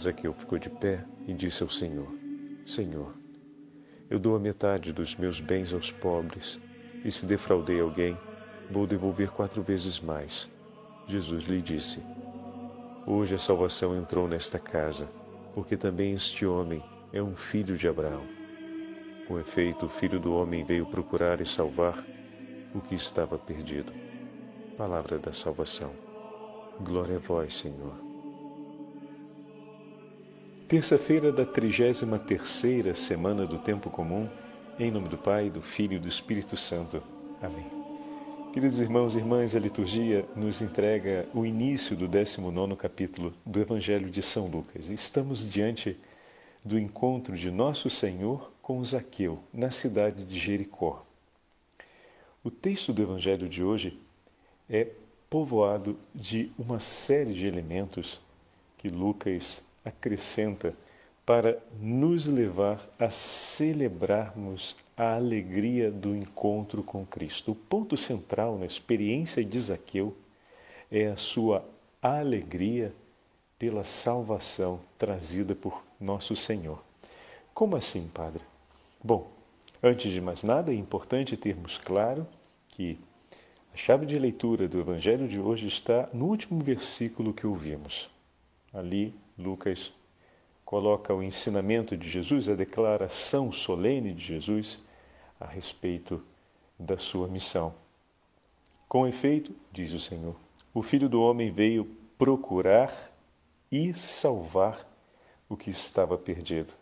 Zaqueu 0.00 0.32
ficou 0.32 0.58
de 0.58 0.70
pé 0.70 1.04
e 1.26 1.34
disse 1.34 1.62
ao 1.62 1.68
Senhor: 1.68 2.08
Senhor, 2.64 3.12
eu 4.08 4.18
dou 4.18 4.34
a 4.34 4.38
metade 4.38 4.94
dos 4.94 5.14
meus 5.14 5.40
bens 5.40 5.74
aos 5.74 5.92
pobres, 5.92 6.58
e 7.04 7.12
se 7.12 7.26
defraudei 7.26 7.80
alguém, 7.80 8.16
vou 8.70 8.86
devolver 8.86 9.30
quatro 9.30 9.62
vezes 9.62 10.00
mais. 10.00 10.48
Jesus 11.06 11.44
lhe 11.44 11.60
disse: 11.60 12.02
Hoje 13.06 13.34
a 13.34 13.38
salvação 13.38 13.94
entrou 13.94 14.26
nesta 14.26 14.58
casa, 14.58 15.06
porque 15.54 15.76
também 15.76 16.14
este 16.14 16.46
homem 16.46 16.82
é 17.12 17.22
um 17.22 17.36
filho 17.36 17.76
de 17.76 17.86
Abraão. 17.86 18.24
Com 19.28 19.38
efeito, 19.38 19.84
o 19.84 19.88
filho 19.88 20.18
do 20.18 20.32
homem 20.32 20.64
veio 20.64 20.86
procurar 20.86 21.42
e 21.42 21.44
salvar 21.44 22.15
o 22.74 22.80
que 22.80 22.94
estava 22.94 23.38
perdido. 23.38 23.92
Palavra 24.76 25.18
da 25.18 25.32
salvação. 25.32 25.92
Glória 26.80 27.16
a 27.16 27.18
vós, 27.18 27.54
Senhor. 27.54 27.94
Terça-feira 30.68 31.32
da 31.32 31.46
33 31.46 32.02
terceira 32.26 32.94
semana 32.94 33.46
do 33.46 33.58
tempo 33.58 33.88
comum, 33.88 34.28
em 34.78 34.90
nome 34.90 35.08
do 35.08 35.16
Pai, 35.16 35.48
do 35.48 35.62
Filho 35.62 35.94
e 35.94 35.98
do 35.98 36.08
Espírito 36.08 36.56
Santo. 36.56 37.02
Amém. 37.40 37.66
Queridos 38.52 38.80
irmãos 38.80 39.14
e 39.14 39.18
irmãs, 39.18 39.54
a 39.54 39.60
liturgia 39.60 40.26
nos 40.34 40.60
entrega 40.60 41.28
o 41.32 41.46
início 41.46 41.96
do 41.96 42.08
19 42.08 42.74
capítulo 42.74 43.32
do 43.44 43.60
Evangelho 43.60 44.10
de 44.10 44.22
São 44.22 44.48
Lucas. 44.48 44.90
Estamos 44.90 45.48
diante 45.48 45.96
do 46.64 46.76
encontro 46.76 47.36
de 47.36 47.48
nosso 47.48 47.88
Senhor 47.88 48.50
com 48.60 48.82
Zaqueu, 48.82 49.38
na 49.54 49.70
cidade 49.70 50.24
de 50.24 50.36
Jericó. 50.36 51.05
O 52.46 52.50
texto 52.52 52.92
do 52.92 53.02
Evangelho 53.02 53.48
de 53.48 53.60
hoje 53.60 53.98
é 54.70 54.86
povoado 55.28 55.98
de 56.14 56.52
uma 56.56 56.78
série 56.78 57.34
de 57.34 57.44
elementos 57.44 58.20
que 58.78 58.86
Lucas 58.88 59.64
acrescenta 59.84 60.72
para 61.26 61.60
nos 61.80 62.28
levar 62.28 62.88
a 63.00 63.10
celebrarmos 63.10 64.76
a 64.96 65.16
alegria 65.16 65.90
do 65.90 66.14
encontro 66.14 66.84
com 66.84 67.04
Cristo. 67.04 67.50
O 67.50 67.56
ponto 67.56 67.96
central 67.96 68.56
na 68.56 68.66
experiência 68.66 69.44
de 69.44 69.58
Zaqueu 69.58 70.16
é 70.88 71.08
a 71.08 71.16
sua 71.16 71.68
alegria 72.00 72.94
pela 73.58 73.82
salvação 73.82 74.78
trazida 74.96 75.52
por 75.52 75.82
nosso 76.00 76.36
Senhor. 76.36 76.80
Como 77.52 77.74
assim, 77.74 78.08
Padre? 78.14 78.42
Bom, 79.02 79.35
antes 79.82 80.10
de 80.10 80.20
mais 80.20 80.42
nada, 80.42 80.72
é 80.72 80.74
importante 80.74 81.36
termos 81.36 81.78
claro 81.78 82.26
que 82.68 82.98
a 83.72 83.76
chave 83.76 84.06
de 84.06 84.18
leitura 84.18 84.68
do 84.68 84.80
Evangelho 84.80 85.28
de 85.28 85.38
hoje 85.38 85.66
está 85.66 86.08
no 86.12 86.26
último 86.26 86.62
versículo 86.62 87.34
que 87.34 87.46
ouvimos. 87.46 88.08
Ali, 88.72 89.14
Lucas 89.38 89.92
coloca 90.64 91.14
o 91.14 91.22
ensinamento 91.22 91.96
de 91.96 92.08
Jesus, 92.08 92.48
a 92.48 92.54
declaração 92.54 93.52
solene 93.52 94.12
de 94.12 94.24
Jesus 94.24 94.80
a 95.38 95.46
respeito 95.46 96.22
da 96.78 96.98
sua 96.98 97.28
missão. 97.28 97.74
Com 98.88 99.06
efeito, 99.06 99.54
diz 99.72 99.92
o 99.92 100.00
Senhor, 100.00 100.36
o 100.72 100.82
Filho 100.82 101.08
do 101.08 101.20
Homem 101.20 101.50
veio 101.50 101.84
procurar 102.16 103.12
e 103.70 103.92
salvar 103.94 104.86
o 105.48 105.56
que 105.56 105.70
estava 105.70 106.16
perdido. 106.16 106.72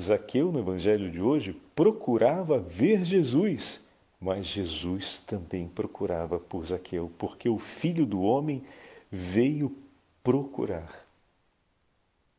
Zaqueu, 0.00 0.52
no 0.52 0.60
Evangelho 0.60 1.10
de 1.10 1.20
hoje, 1.20 1.56
procurava 1.74 2.58
ver 2.58 3.04
Jesus 3.04 3.80
mas 4.20 4.46
Jesus 4.46 5.18
também 5.20 5.68
procurava 5.68 6.38
por 6.38 6.66
Zaqueu, 6.66 7.10
porque 7.18 7.48
o 7.48 7.58
filho 7.58 8.04
do 8.04 8.20
homem 8.22 8.64
veio 9.10 9.74
procurar. 10.24 11.06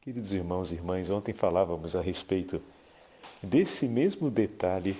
Queridos 0.01 0.33
irmãos 0.33 0.71
e 0.71 0.75
irmãs, 0.75 1.09
ontem 1.09 1.33
falávamos 1.33 1.95
a 1.95 2.01
respeito 2.01 2.61
desse 3.41 3.87
mesmo 3.87 4.29
detalhe 4.29 4.95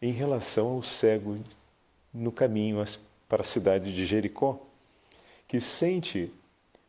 em 0.00 0.12
relação 0.12 0.68
ao 0.68 0.82
cego 0.82 1.38
no 2.14 2.30
caminho 2.30 2.82
para 3.28 3.42
a 3.42 3.44
cidade 3.44 3.94
de 3.94 4.04
Jericó, 4.04 4.60
que 5.48 5.60
sente 5.60 6.32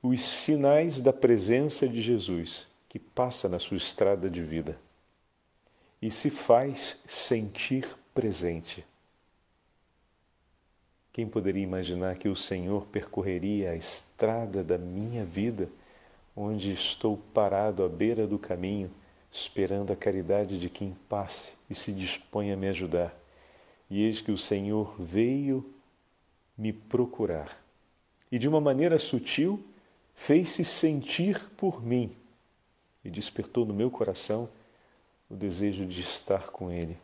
os 0.04 0.24
sinais 0.24 1.02
da 1.02 1.14
presença 1.14 1.88
de 1.88 2.02
Jesus 2.02 2.68
que 2.88 3.00
passa 3.00 3.48
na 3.48 3.58
sua 3.58 3.78
estrada 3.78 4.30
de 4.30 4.42
vida 4.42 4.78
e 6.02 6.10
se 6.10 6.30
faz 6.30 7.00
sentir 7.08 7.96
presente. 8.14 8.84
Quem 11.14 11.28
poderia 11.28 11.62
imaginar 11.62 12.18
que 12.18 12.30
o 12.30 12.36
Senhor 12.36 12.86
percorreria 12.88 13.72
a 13.72 13.76
estrada 13.76 14.64
da 14.64 14.78
minha 14.78 15.26
vida, 15.26 15.70
onde 16.36 16.72
estou 16.72 17.18
parado 17.34 17.84
à 17.84 17.90
beira 17.90 18.26
do 18.26 18.40
caminho, 18.40 18.90
esperando 19.32 19.92
a 19.92 19.96
caridade 19.96 20.60
de 20.60 20.70
quem 20.70 20.96
passe 21.10 21.54
e 21.70 21.76
se 21.76 21.92
dispõe 21.92 22.52
a 22.52 22.58
me 22.58 22.68
ajudar? 22.70 23.14
E 23.90 24.04
eis 24.04 24.22
que 24.22 24.32
o 24.32 24.38
Senhor 24.38 24.96
veio 24.98 25.70
me 26.58 26.72
procurar. 26.72 27.62
E 28.32 28.40
de 28.40 28.48
uma 28.48 28.62
maneira 28.62 28.98
sutil, 28.98 29.62
fez-se 30.16 30.64
sentir 30.64 31.50
por 31.58 31.84
mim 31.84 32.16
e 33.04 33.10
despertou 33.10 33.66
no 33.66 33.74
meu 33.74 33.92
coração 33.92 34.48
o 35.32 35.36
desejo 35.36 35.86
de 35.86 36.02
estar 36.02 36.50
com 36.50 36.70
Ele. 36.70 36.98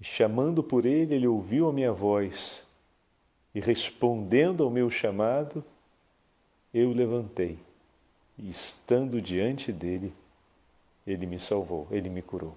E 0.00 0.04
chamando 0.04 0.62
por 0.62 0.86
Ele, 0.86 1.14
Ele 1.14 1.26
ouviu 1.26 1.68
a 1.68 1.72
minha 1.72 1.92
voz 1.92 2.66
e 3.54 3.60
respondendo 3.60 4.64
ao 4.64 4.70
meu 4.70 4.90
chamado, 4.90 5.64
eu 6.72 6.92
levantei 6.92 7.56
e, 8.36 8.48
estando 8.48 9.22
diante 9.22 9.70
dele, 9.70 10.12
ele 11.06 11.24
me 11.24 11.38
salvou, 11.38 11.86
ele 11.90 12.08
me 12.08 12.20
curou. 12.20 12.56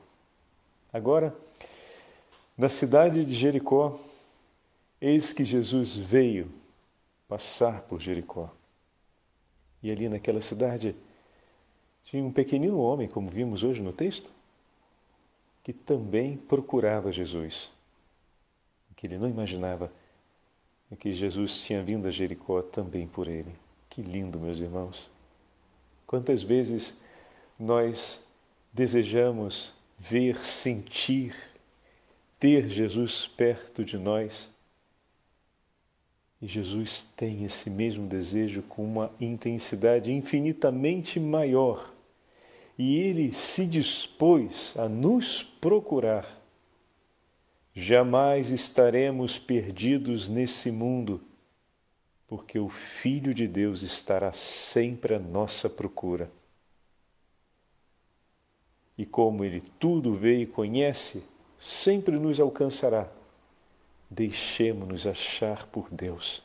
Agora, 0.92 1.36
na 2.58 2.70
cidade 2.70 3.24
de 3.24 3.34
Jericó, 3.34 4.00
eis 5.00 5.32
que 5.32 5.46
Jesus 5.46 5.96
veio 5.96 6.52
passar 7.28 7.82
por 7.82 8.02
Jericó. 8.02 8.50
E 9.84 9.92
ali 9.92 10.10
naquela 10.10 10.42
cidade 10.42 10.96
tinha 12.04 12.24
um 12.24 12.32
pequenino 12.32 12.80
homem, 12.80 13.08
como 13.08 13.30
vimos 13.30 13.64
hoje 13.64 13.84
no 13.84 13.94
texto, 13.94 14.32
que 15.68 15.74
também 15.74 16.38
procurava 16.38 17.12
Jesus, 17.12 17.70
que 18.96 19.06
ele 19.06 19.18
não 19.18 19.28
imaginava 19.28 19.92
que 20.98 21.12
Jesus 21.12 21.60
tinha 21.60 21.84
vindo 21.84 22.08
a 22.08 22.10
Jericó 22.10 22.62
também 22.62 23.06
por 23.06 23.28
ele. 23.28 23.54
Que 23.90 24.02
lindo, 24.02 24.40
meus 24.40 24.60
irmãos! 24.60 25.10
Quantas 26.06 26.42
vezes 26.42 26.98
nós 27.60 28.26
desejamos 28.72 29.74
ver, 30.00 30.38
sentir, 30.46 31.36
ter 32.40 32.70
Jesus 32.70 33.28
perto 33.28 33.84
de 33.84 33.98
nós. 33.98 34.50
E 36.42 36.48
Jesus 36.48 37.04
tem 37.18 37.44
esse 37.44 37.70
mesmo 37.70 38.08
desejo 38.08 38.62
com 38.62 38.86
uma 38.86 39.12
intensidade 39.20 40.14
infinitamente 40.14 41.20
maior. 41.20 41.97
E 42.78 43.00
ele 43.00 43.34
se 43.34 43.66
dispôs 43.66 44.74
a 44.78 44.88
nos 44.88 45.42
procurar 45.42 46.38
Jamais 47.80 48.50
estaremos 48.50 49.38
perdidos 49.38 50.28
nesse 50.28 50.72
mundo, 50.72 51.22
porque 52.28 52.58
o 52.58 52.68
Filho 52.68 53.36
de 53.36 53.48
Deus 53.48 53.84
estará 53.84 54.34
sempre 54.34 55.14
à 55.14 55.20
nossa 55.20 55.70
procura. 55.70 56.28
E 58.98 59.06
como 59.06 59.44
Ele 59.46 59.62
tudo 59.78 60.16
vê 60.16 60.40
e 60.42 60.48
conhece, 60.48 61.24
sempre 61.60 62.18
nos 62.18 62.40
alcançará. 62.40 63.08
Deixemos-nos 64.10 65.06
achar 65.06 65.68
por 65.68 65.88
Deus. 65.92 66.42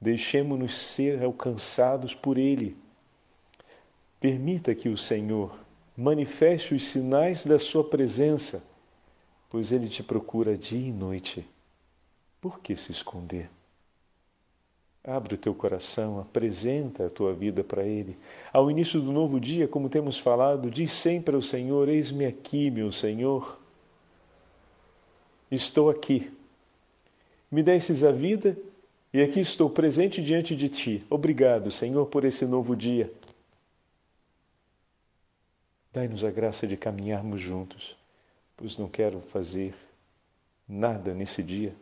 Deixemos-nos 0.00 0.76
ser 0.76 1.22
alcançados 1.22 2.16
por 2.16 2.36
Ele. 2.36 2.76
Permita 4.20 4.74
que 4.74 4.88
o 4.88 4.96
Senhor 4.96 5.58
manifeste 5.96 6.74
os 6.74 6.86
sinais 6.86 7.44
da 7.44 7.58
Sua 7.58 7.84
presença, 7.84 8.64
pois 9.48 9.72
Ele 9.72 9.88
te 9.88 10.02
procura 10.02 10.56
dia 10.56 10.88
e 10.88 10.92
noite. 10.92 11.46
Por 12.40 12.60
que 12.60 12.76
se 12.76 12.92
esconder? 12.92 13.50
Abre 15.02 15.34
o 15.34 15.38
teu 15.38 15.54
coração, 15.54 16.18
apresenta 16.18 17.06
a 17.06 17.10
tua 17.10 17.32
vida 17.32 17.62
para 17.62 17.84
Ele. 17.84 18.18
Ao 18.52 18.68
início 18.68 19.00
do 19.00 19.12
novo 19.12 19.38
dia, 19.38 19.68
como 19.68 19.88
temos 19.88 20.18
falado, 20.18 20.68
diz 20.68 20.90
sempre 20.90 21.36
ao 21.36 21.42
Senhor: 21.42 21.88
Eis-me 21.88 22.26
aqui, 22.26 22.70
meu 22.70 22.90
Senhor. 22.90 23.58
Estou 25.48 25.88
aqui. 25.88 26.30
Me 27.48 27.62
desses 27.62 28.02
a 28.02 28.10
vida 28.10 28.58
e 29.12 29.22
aqui 29.22 29.38
estou 29.38 29.70
presente 29.70 30.20
diante 30.20 30.56
de 30.56 30.68
Ti. 30.68 31.06
Obrigado, 31.08 31.70
Senhor, 31.70 32.06
por 32.06 32.24
esse 32.24 32.44
novo 32.44 32.74
dia. 32.74 33.10
Dai-nos 35.96 36.24
a 36.24 36.30
graça 36.30 36.66
de 36.66 36.76
caminharmos 36.76 37.40
juntos, 37.40 37.96
pois 38.54 38.76
não 38.76 38.86
quero 38.86 39.22
fazer 39.32 39.74
nada 40.68 41.14
nesse 41.14 41.42
dia 41.42 41.74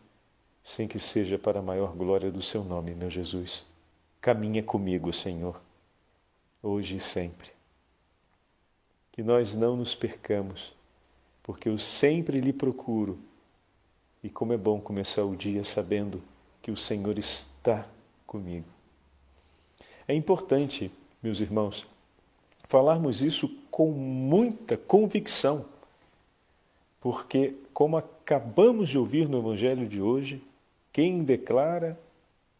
sem 0.62 0.86
que 0.86 1.00
seja 1.00 1.36
para 1.36 1.58
a 1.58 1.62
maior 1.62 1.96
glória 1.96 2.30
do 2.30 2.40
Seu 2.40 2.62
nome, 2.62 2.94
meu 2.94 3.10
Jesus. 3.10 3.66
Caminha 4.20 4.62
comigo, 4.62 5.12
Senhor, 5.12 5.60
hoje 6.62 6.98
e 6.98 7.00
sempre. 7.00 7.50
Que 9.10 9.20
nós 9.20 9.52
não 9.52 9.74
nos 9.76 9.96
percamos, 9.96 10.72
porque 11.42 11.68
eu 11.68 11.76
sempre 11.76 12.40
lhe 12.40 12.52
procuro. 12.52 13.18
E 14.22 14.30
como 14.30 14.52
é 14.52 14.56
bom 14.56 14.80
começar 14.80 15.24
o 15.24 15.34
dia 15.34 15.64
sabendo 15.64 16.22
que 16.62 16.70
o 16.70 16.76
Senhor 16.76 17.18
está 17.18 17.84
comigo. 18.24 18.68
É 20.06 20.14
importante, 20.14 20.88
meus 21.20 21.40
irmãos, 21.40 21.84
falarmos 22.68 23.20
isso 23.20 23.63
com 23.74 23.90
muita 23.90 24.76
convicção, 24.76 25.64
porque, 27.00 27.56
como 27.72 27.96
acabamos 27.96 28.88
de 28.88 28.96
ouvir 28.96 29.28
no 29.28 29.40
Evangelho 29.40 29.88
de 29.88 30.00
hoje, 30.00 30.40
quem 30.92 31.24
declara 31.24 31.98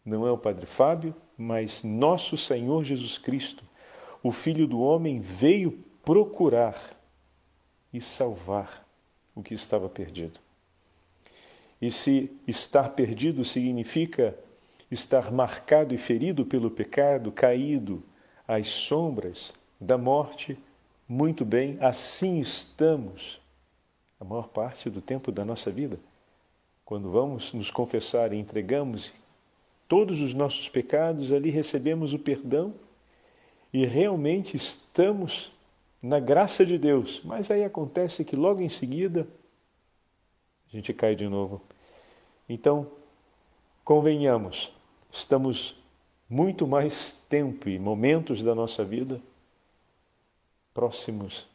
não 0.05 0.27
é 0.27 0.31
o 0.33 0.37
Padre 0.37 0.65
Fábio, 0.65 1.15
mas 1.37 1.81
nosso 1.83 2.35
Senhor 2.35 2.83
Jesus 2.83 3.17
Cristo. 3.17 3.63
O 4.21 4.29
Filho 4.29 4.67
do 4.67 4.81
Homem 4.81 5.21
veio 5.21 5.79
procurar 6.03 6.99
e 7.93 8.01
salvar 8.01 8.85
o 9.33 9.41
que 9.41 9.53
estava 9.53 9.87
perdido. 9.87 10.37
E 11.81 11.91
se 11.91 12.29
estar 12.45 12.89
perdido 12.89 13.45
significa 13.45 14.37
estar 14.91 15.31
marcado 15.31 15.95
e 15.95 15.97
ferido 15.97 16.45
pelo 16.45 16.69
pecado, 16.69 17.31
caído 17.31 18.03
às 18.45 18.67
sombras 18.67 19.53
da 19.79 19.97
morte, 19.97 20.59
muito 21.07 21.45
bem, 21.45 21.77
assim 21.79 22.39
estamos 22.39 23.39
a 24.19 24.25
maior 24.25 24.47
parte 24.47 24.89
do 24.89 25.01
tempo 25.01 25.31
da 25.31 25.45
nossa 25.45 25.69
vida. 25.69 25.99
Quando 26.83 27.11
vamos 27.11 27.53
nos 27.53 27.69
confessar 27.69 28.33
e 28.33 28.37
entregamos 28.37 29.11
todos 29.87 30.19
os 30.19 30.33
nossos 30.33 30.69
pecados, 30.69 31.31
ali 31.31 31.49
recebemos 31.49 32.13
o 32.13 32.19
perdão 32.19 32.73
e 33.73 33.85
realmente 33.85 34.55
estamos 34.55 35.51
na 36.01 36.19
graça 36.19 36.65
de 36.65 36.77
Deus. 36.77 37.21
Mas 37.23 37.51
aí 37.51 37.63
acontece 37.63 38.23
que 38.23 38.35
logo 38.35 38.61
em 38.61 38.69
seguida 38.69 39.27
a 40.67 40.75
gente 40.75 40.93
cai 40.93 41.15
de 41.15 41.27
novo. 41.27 41.61
Então, 42.47 42.87
convenhamos, 43.83 44.71
estamos 45.11 45.75
muito 46.29 46.67
mais 46.67 47.13
tempo 47.29 47.69
e 47.69 47.77
momentos 47.77 48.41
da 48.41 48.55
nossa 48.55 48.83
vida 48.83 49.21
próximos 50.75 51.47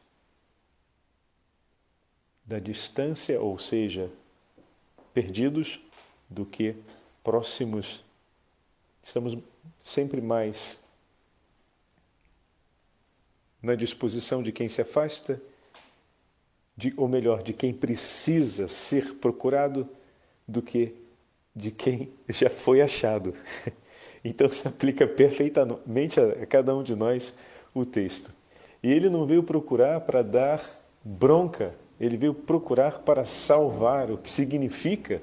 da 2.45 2.59
distância, 2.59 3.41
ou 3.41 3.59
seja, 3.59 4.11
perdidos 5.13 5.79
do 6.29 6.45
que 6.45 6.75
próximos. 7.23 8.03
Estamos 9.03 9.39
sempre 9.85 10.21
mais 10.23 10.79
na 13.63 13.75
disposição 13.75 14.43
de 14.43 14.51
quem 14.53 14.69
se 14.69 14.81
afasta, 14.81 15.41
de, 16.75 16.95
ou 16.97 17.07
melhor, 17.07 17.43
de 17.43 17.53
quem 17.53 17.75
precisa 17.75 18.67
ser 18.69 19.17
procurado, 19.17 19.87
do 20.49 20.63
que 20.63 20.95
de 21.55 21.71
quem 21.71 22.11
já 22.29 22.49
foi 22.51 22.81
achado. 22.81 23.35
Então 24.23 24.51
se 24.51 24.69
aplica 24.69 25.07
perfeitamente 25.07 26.21
a 26.21 26.45
cada 26.45 26.77
um 26.77 26.83
de 26.83 26.95
nós 26.95 27.33
o 27.73 27.87
texto. 27.87 28.31
E 28.83 28.91
ele 28.91 29.09
não 29.09 29.27
veio 29.27 29.43
procurar 29.43 30.01
para 30.01 30.23
dar 30.23 30.63
bronca 31.05 31.75
ele 32.01 32.17
veio 32.17 32.33
procurar 32.33 33.01
para 33.01 33.27
salvar, 33.27 34.11
o 34.11 34.17
que 34.17 34.31
significa 34.31 35.21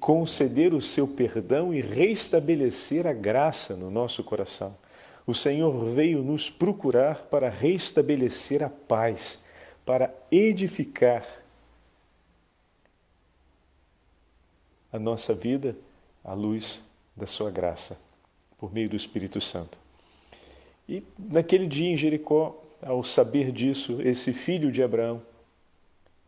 conceder 0.00 0.72
o 0.72 0.80
seu 0.80 1.06
perdão 1.06 1.74
e 1.74 1.82
restabelecer 1.82 3.06
a 3.06 3.12
graça 3.12 3.76
no 3.76 3.90
nosso 3.90 4.24
coração. 4.24 4.74
O 5.26 5.34
Senhor 5.34 5.84
veio 5.84 6.22
nos 6.22 6.48
procurar 6.48 7.24
para 7.24 7.50
restabelecer 7.50 8.62
a 8.62 8.70
paz, 8.70 9.44
para 9.84 10.12
edificar 10.30 11.26
a 14.90 14.98
nossa 14.98 15.34
vida 15.34 15.76
à 16.24 16.32
luz 16.32 16.80
da 17.14 17.26
sua 17.26 17.50
graça, 17.50 18.00
por 18.56 18.72
meio 18.72 18.88
do 18.88 18.96
Espírito 18.96 19.40
Santo. 19.40 19.78
E 20.88 21.02
naquele 21.18 21.66
dia 21.66 21.90
em 21.90 21.96
Jericó, 21.96 22.62
ao 22.82 23.02
saber 23.02 23.52
disso, 23.52 24.00
esse 24.02 24.32
filho 24.32 24.70
de 24.70 24.82
Abraão, 24.82 25.22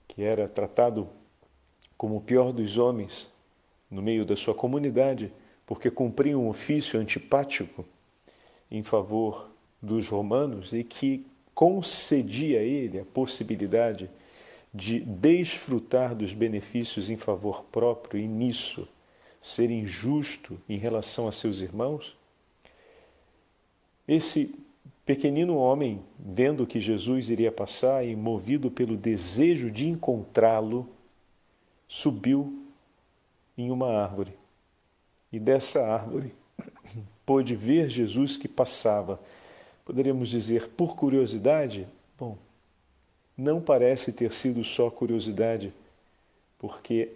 que 0.06 0.22
era 0.22 0.48
tratado 0.48 1.08
como 1.96 2.16
o 2.16 2.20
pior 2.20 2.52
dos 2.52 2.78
homens 2.78 3.30
no 3.90 4.02
meio 4.02 4.24
da 4.24 4.36
sua 4.36 4.54
comunidade, 4.54 5.32
porque 5.66 5.90
cumpria 5.90 6.38
um 6.38 6.48
ofício 6.48 6.98
antipático 6.98 7.84
em 8.70 8.82
favor 8.82 9.50
dos 9.80 10.08
romanos 10.08 10.72
e 10.72 10.82
que 10.84 11.26
concedia 11.54 12.60
a 12.60 12.62
ele 12.62 13.00
a 13.00 13.04
possibilidade 13.04 14.10
de 14.72 15.00
desfrutar 15.00 16.14
dos 16.14 16.32
benefícios 16.32 17.10
em 17.10 17.16
favor 17.16 17.64
próprio 17.64 18.20
e 18.20 18.28
nisso 18.28 18.86
ser 19.42 19.70
injusto 19.70 20.60
em 20.68 20.76
relação 20.76 21.26
a 21.26 21.32
seus 21.32 21.60
irmãos? 21.60 22.16
Esse 24.06 24.54
Pequenino 25.08 25.56
homem, 25.56 26.02
vendo 26.18 26.66
que 26.66 26.78
Jesus 26.78 27.30
iria 27.30 27.50
passar 27.50 28.06
e 28.06 28.14
movido 28.14 28.70
pelo 28.70 28.94
desejo 28.94 29.70
de 29.70 29.88
encontrá-lo, 29.88 30.86
subiu 31.88 32.62
em 33.56 33.70
uma 33.70 33.88
árvore. 33.88 34.34
E 35.32 35.40
dessa 35.40 35.80
árvore 35.80 36.34
pôde 37.24 37.56
ver 37.56 37.88
Jesus 37.88 38.36
que 38.36 38.46
passava. 38.46 39.18
Poderíamos 39.82 40.28
dizer 40.28 40.68
por 40.76 40.94
curiosidade? 40.94 41.88
Bom, 42.18 42.36
não 43.34 43.62
parece 43.62 44.12
ter 44.12 44.30
sido 44.30 44.62
só 44.62 44.90
curiosidade, 44.90 45.72
porque 46.58 47.14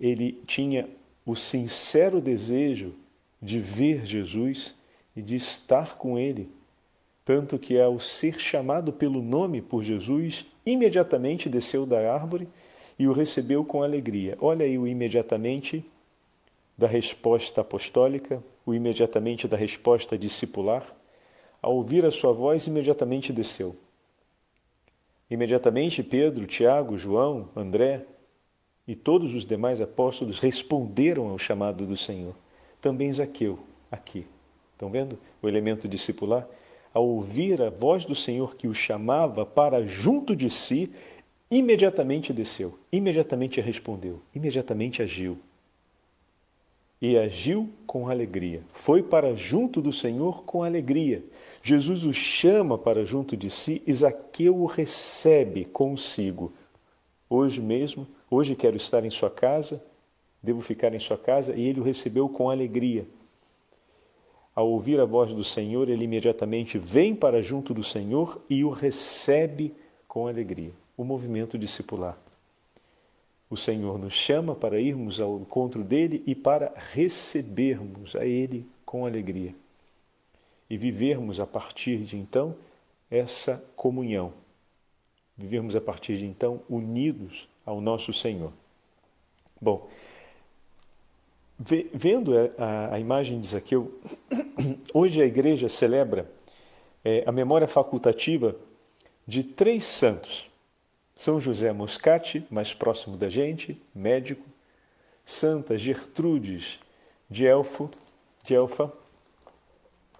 ele 0.00 0.40
tinha 0.46 0.88
o 1.26 1.36
sincero 1.36 2.18
desejo 2.18 2.94
de 3.42 3.60
ver 3.60 4.06
Jesus 4.06 4.74
e 5.14 5.20
de 5.20 5.36
estar 5.36 5.96
com 5.98 6.18
ele 6.18 6.48
tanto 7.24 7.58
que 7.58 7.78
ao 7.80 7.98
ser 8.00 8.40
chamado 8.40 8.92
pelo 8.92 9.22
nome 9.22 9.60
por 9.60 9.82
Jesus, 9.82 10.46
imediatamente 10.64 11.48
desceu 11.48 11.86
da 11.86 12.12
árvore 12.12 12.48
e 12.98 13.06
o 13.06 13.12
recebeu 13.12 13.64
com 13.64 13.82
alegria. 13.82 14.36
Olha 14.40 14.64
aí 14.64 14.78
o 14.78 14.86
imediatamente 14.86 15.84
da 16.76 16.86
resposta 16.86 17.60
apostólica, 17.60 18.42
o 18.64 18.74
imediatamente 18.74 19.46
da 19.46 19.56
resposta 19.56 20.16
discipular. 20.18 20.84
Ao 21.62 21.74
ouvir 21.74 22.04
a 22.04 22.10
sua 22.10 22.32
voz, 22.32 22.66
imediatamente 22.66 23.32
desceu. 23.32 23.76
Imediatamente 25.30 26.02
Pedro, 26.02 26.46
Tiago, 26.46 26.96
João, 26.96 27.48
André 27.54 28.04
e 28.88 28.96
todos 28.96 29.34
os 29.34 29.46
demais 29.46 29.80
apóstolos 29.80 30.40
responderam 30.40 31.28
ao 31.28 31.38
chamado 31.38 31.86
do 31.86 31.96
Senhor. 31.96 32.34
Também 32.80 33.12
Zaqueu, 33.12 33.58
aqui. 33.90 34.26
Estão 34.72 34.90
vendo 34.90 35.18
o 35.40 35.48
elemento 35.48 35.86
discipular? 35.86 36.48
Ao 36.92 37.06
ouvir 37.06 37.62
a 37.62 37.70
voz 37.70 38.04
do 38.04 38.14
Senhor 38.14 38.56
que 38.56 38.66
o 38.66 38.74
chamava 38.74 39.46
para 39.46 39.82
junto 39.82 40.34
de 40.34 40.50
si, 40.50 40.90
imediatamente 41.50 42.32
desceu, 42.32 42.78
imediatamente 42.92 43.60
respondeu, 43.60 44.20
imediatamente 44.34 45.02
agiu. 45.02 45.38
E 47.02 47.16
agiu 47.16 47.70
com 47.86 48.08
alegria. 48.08 48.62
Foi 48.72 49.02
para 49.02 49.34
junto 49.34 49.80
do 49.80 49.90
Senhor 49.90 50.44
com 50.44 50.62
alegria. 50.62 51.24
Jesus 51.62 52.04
o 52.04 52.12
chama 52.12 52.76
para 52.76 53.04
junto 53.06 53.36
de 53.36 53.48
si 53.48 53.82
Zaqueu 53.90 54.56
o 54.56 54.66
recebe 54.66 55.64
consigo. 55.64 56.52
Hoje 57.28 57.60
mesmo, 57.60 58.06
hoje 58.30 58.54
quero 58.54 58.76
estar 58.76 59.04
em 59.04 59.10
sua 59.10 59.30
casa, 59.30 59.82
devo 60.42 60.60
ficar 60.60 60.92
em 60.94 60.98
sua 60.98 61.16
casa, 61.16 61.54
e 61.54 61.66
ele 61.66 61.80
o 61.80 61.84
recebeu 61.84 62.28
com 62.28 62.50
alegria. 62.50 63.06
Ao 64.60 64.68
ouvir 64.68 65.00
a 65.00 65.06
voz 65.06 65.32
do 65.32 65.42
Senhor, 65.42 65.88
ele 65.88 66.04
imediatamente 66.04 66.78
vem 66.78 67.14
para 67.14 67.42
junto 67.42 67.72
do 67.72 67.82
Senhor 67.82 68.44
e 68.48 68.62
o 68.62 68.68
recebe 68.68 69.74
com 70.06 70.26
alegria. 70.26 70.72
O 70.98 71.02
movimento 71.02 71.56
discipular. 71.56 72.18
O 73.48 73.56
Senhor 73.56 73.98
nos 73.98 74.12
chama 74.12 74.54
para 74.54 74.78
irmos 74.78 75.18
ao 75.18 75.38
encontro 75.38 75.82
dele 75.82 76.22
e 76.26 76.34
para 76.34 76.74
recebermos 76.92 78.14
a 78.14 78.26
ele 78.26 78.66
com 78.84 79.06
alegria. 79.06 79.54
E 80.68 80.76
vivermos 80.76 81.40
a 81.40 81.46
partir 81.46 81.96
de 82.00 82.18
então 82.18 82.54
essa 83.10 83.64
comunhão. 83.74 84.30
Vivermos 85.38 85.74
a 85.74 85.80
partir 85.80 86.18
de 86.18 86.26
então 86.26 86.60
unidos 86.68 87.48
ao 87.64 87.80
nosso 87.80 88.12
Senhor. 88.12 88.52
Bom, 89.58 89.88
vendo 91.92 92.32
a, 92.56 92.94
a 92.94 92.98
imagem 92.98 93.38
de 93.38 93.48
Zaqueu, 93.48 94.00
hoje 94.94 95.20
a 95.20 95.26
igreja 95.26 95.68
celebra 95.68 96.26
é, 97.04 97.22
a 97.26 97.32
memória 97.32 97.68
facultativa 97.68 98.56
de 99.26 99.44
três 99.44 99.84
santos. 99.84 100.48
São 101.14 101.38
José 101.38 101.70
Moscati, 101.70 102.46
mais 102.50 102.72
próximo 102.72 103.18
da 103.18 103.28
gente, 103.28 103.78
médico, 103.94 104.48
Santa 105.26 105.76
Gertrudes 105.76 106.78
de 107.28 107.44
Elfo, 107.46 107.90
de 108.42 108.54
Elfa, 108.54 108.90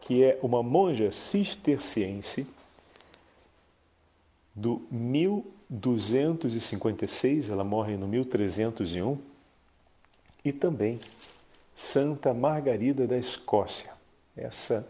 que 0.03 0.23
é 0.23 0.39
uma 0.43 0.63
monja 0.63 1.11
cisterciense 1.11 2.47
do 4.55 4.83
1256, 4.91 7.49
ela 7.49 7.65
morre 7.65 7.97
no 7.97 8.07
1301, 8.07 9.31
e 10.45 10.53
também 10.53 10.99
Santa 11.81 12.35
Margarida 12.35 13.07
da 13.07 13.17
Escócia. 13.17 13.91
Essa 14.37 14.87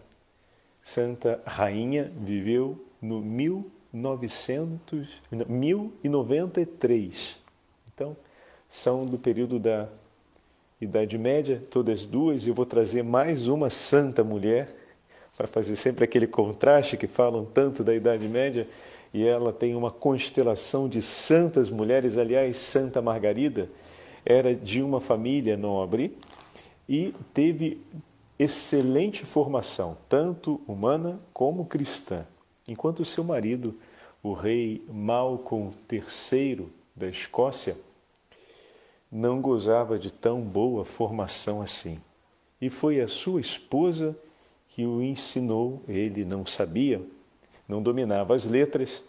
santa 0.82 1.40
rainha 1.46 2.10
viveu 2.16 2.84
no 3.00 3.20
1900, 3.20 5.08
1093. 5.48 7.36
Então, 7.94 8.16
são 8.68 9.06
do 9.06 9.16
período 9.16 9.60
da 9.60 9.86
Idade 10.80 11.16
Média, 11.16 11.62
todas 11.70 12.04
duas, 12.04 12.44
e 12.44 12.48
eu 12.48 12.54
vou 12.54 12.66
trazer 12.66 13.04
mais 13.04 13.46
uma 13.46 13.70
santa 13.70 14.24
mulher 14.24 14.74
para 15.36 15.46
fazer 15.46 15.76
sempre 15.76 16.02
aquele 16.02 16.26
contraste 16.26 16.96
que 16.96 17.06
falam 17.06 17.44
tanto 17.44 17.84
da 17.84 17.94
Idade 17.94 18.26
Média, 18.26 18.66
e 19.14 19.24
ela 19.24 19.52
tem 19.52 19.76
uma 19.76 19.92
constelação 19.92 20.88
de 20.88 21.00
santas 21.00 21.70
mulheres, 21.70 22.16
aliás, 22.16 22.56
Santa 22.56 23.00
Margarida 23.00 23.70
era 24.26 24.52
de 24.52 24.82
uma 24.82 25.00
família 25.00 25.56
nobre 25.56 26.18
e 26.90 27.14
teve 27.32 27.80
excelente 28.36 29.24
formação, 29.24 29.96
tanto 30.08 30.60
humana 30.66 31.20
como 31.32 31.64
cristã, 31.64 32.26
enquanto 32.68 33.04
seu 33.04 33.22
marido, 33.22 33.76
o 34.20 34.32
rei 34.32 34.84
Malcolm 34.88 35.72
III 35.88 36.66
da 36.96 37.06
Escócia, 37.06 37.76
não 39.10 39.40
gozava 39.40 40.00
de 40.00 40.12
tão 40.12 40.40
boa 40.40 40.84
formação 40.84 41.62
assim. 41.62 42.00
E 42.60 42.68
foi 42.68 43.00
a 43.00 43.06
sua 43.06 43.40
esposa 43.40 44.16
que 44.70 44.84
o 44.84 45.00
ensinou, 45.00 45.80
ele 45.86 46.24
não 46.24 46.44
sabia, 46.44 47.00
não 47.68 47.80
dominava 47.80 48.34
as 48.34 48.44
letras, 48.44 49.02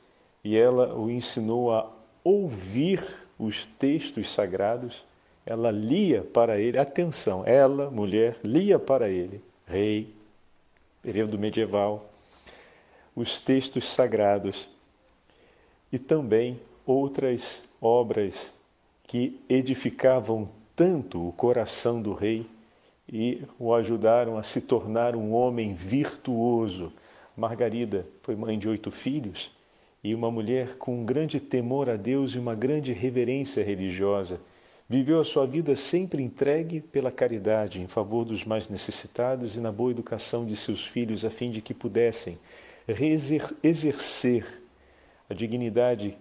e 0.43 0.55
ela 0.55 0.95
o 0.95 1.09
ensinou 1.09 1.73
a 1.73 1.91
ouvir 2.23 3.27
os 3.39 3.65
textos 3.65 4.31
sagrados. 4.31 5.03
Ela 5.45 5.71
lia 5.71 6.21
para 6.21 6.59
ele, 6.59 6.77
atenção, 6.77 7.43
ela, 7.45 7.89
mulher, 7.89 8.37
lia 8.43 8.77
para 8.77 9.09
ele, 9.09 9.41
rei, 9.65 10.13
período 11.01 11.37
medieval, 11.39 12.11
os 13.15 13.39
textos 13.39 13.91
sagrados 13.91 14.69
e 15.91 15.97
também 15.97 16.59
outras 16.85 17.63
obras 17.81 18.53
que 19.03 19.39
edificavam 19.49 20.49
tanto 20.75 21.27
o 21.27 21.33
coração 21.33 22.01
do 22.01 22.13
rei 22.13 22.45
e 23.11 23.41
o 23.59 23.73
ajudaram 23.73 24.37
a 24.37 24.43
se 24.43 24.61
tornar 24.61 25.15
um 25.15 25.33
homem 25.33 25.73
virtuoso. 25.73 26.93
Margarida 27.35 28.05
foi 28.21 28.35
mãe 28.35 28.57
de 28.57 28.69
oito 28.69 28.89
filhos 28.89 29.51
e 30.03 30.15
uma 30.15 30.31
mulher 30.31 30.77
com 30.77 30.99
um 30.99 31.05
grande 31.05 31.39
temor 31.39 31.89
a 31.89 31.97
Deus 31.97 32.35
e 32.35 32.39
uma 32.39 32.55
grande 32.55 32.93
reverência 32.93 33.63
religiosa. 33.63 34.39
Viveu 34.91 35.21
a 35.21 35.23
sua 35.23 35.47
vida 35.47 35.73
sempre 35.73 36.21
entregue 36.21 36.81
pela 36.81 37.13
caridade 37.13 37.79
em 37.79 37.87
favor 37.87 38.25
dos 38.25 38.43
mais 38.43 38.67
necessitados 38.67 39.55
e 39.55 39.61
na 39.61 39.71
boa 39.71 39.89
educação 39.89 40.45
de 40.45 40.53
seus 40.53 40.85
filhos, 40.85 41.23
a 41.23 41.29
fim 41.29 41.49
de 41.49 41.61
que 41.61 41.73
pudessem 41.73 42.37
exercer 43.63 44.61
a 45.29 45.33
dignidade 45.33 46.17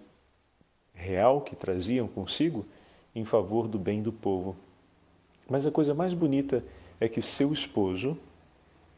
real 0.93 1.41
que 1.41 1.53
traziam 1.53 2.07
consigo 2.07 2.65
em 3.13 3.25
favor 3.25 3.67
do 3.67 3.77
bem 3.77 4.01
do 4.01 4.13
povo. 4.13 4.55
Mas 5.49 5.65
a 5.65 5.71
coisa 5.71 5.93
mais 5.93 6.13
bonita 6.13 6.63
é 6.97 7.09
que 7.09 7.21
seu 7.21 7.51
esposo, 7.51 8.17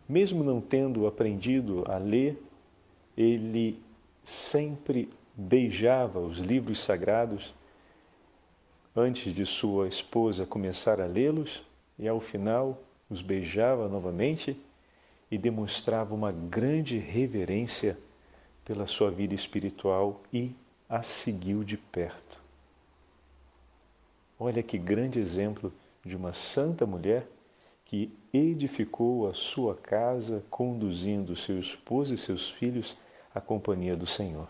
mesmo 0.07 0.43
não 0.43 0.61
tendo 0.61 1.07
aprendido 1.07 1.83
a 1.87 1.97
ler, 1.97 2.39
ele 3.17 3.81
sempre 4.23 5.09
beijava 5.35 6.19
os 6.19 6.37
livros 6.37 6.79
sagrados 6.79 7.55
antes 8.95 9.33
de 9.33 9.45
sua 9.45 9.87
esposa 9.87 10.45
começar 10.45 11.01
a 11.01 11.05
lê-los 11.05 11.63
e 11.97 12.07
ao 12.07 12.19
final 12.19 12.81
os 13.09 13.21
beijava 13.21 13.87
novamente 13.87 14.59
e 15.31 15.37
demonstrava 15.37 16.13
uma 16.13 16.31
grande 16.31 16.97
reverência 16.97 17.97
pela 18.63 18.85
sua 18.85 19.09
vida 19.09 19.33
espiritual 19.33 20.21
e 20.31 20.51
a 20.87 21.01
seguiu 21.01 21.63
de 21.63 21.75
perto. 21.75 22.39
Olha 24.39 24.61
que 24.61 24.77
grande 24.77 25.19
exemplo 25.19 25.73
de 26.05 26.15
uma 26.15 26.33
santa 26.33 26.85
mulher 26.85 27.27
que 27.85 28.11
edificou 28.33 29.27
a 29.27 29.33
sua 29.33 29.75
casa, 29.75 30.43
conduzindo 30.49 31.35
seu 31.35 31.59
esposo 31.59 32.13
e 32.13 32.17
seus 32.17 32.49
filhos 32.49 32.97
à 33.33 33.41
companhia 33.41 33.95
do 33.95 34.05
Senhor. 34.05 34.47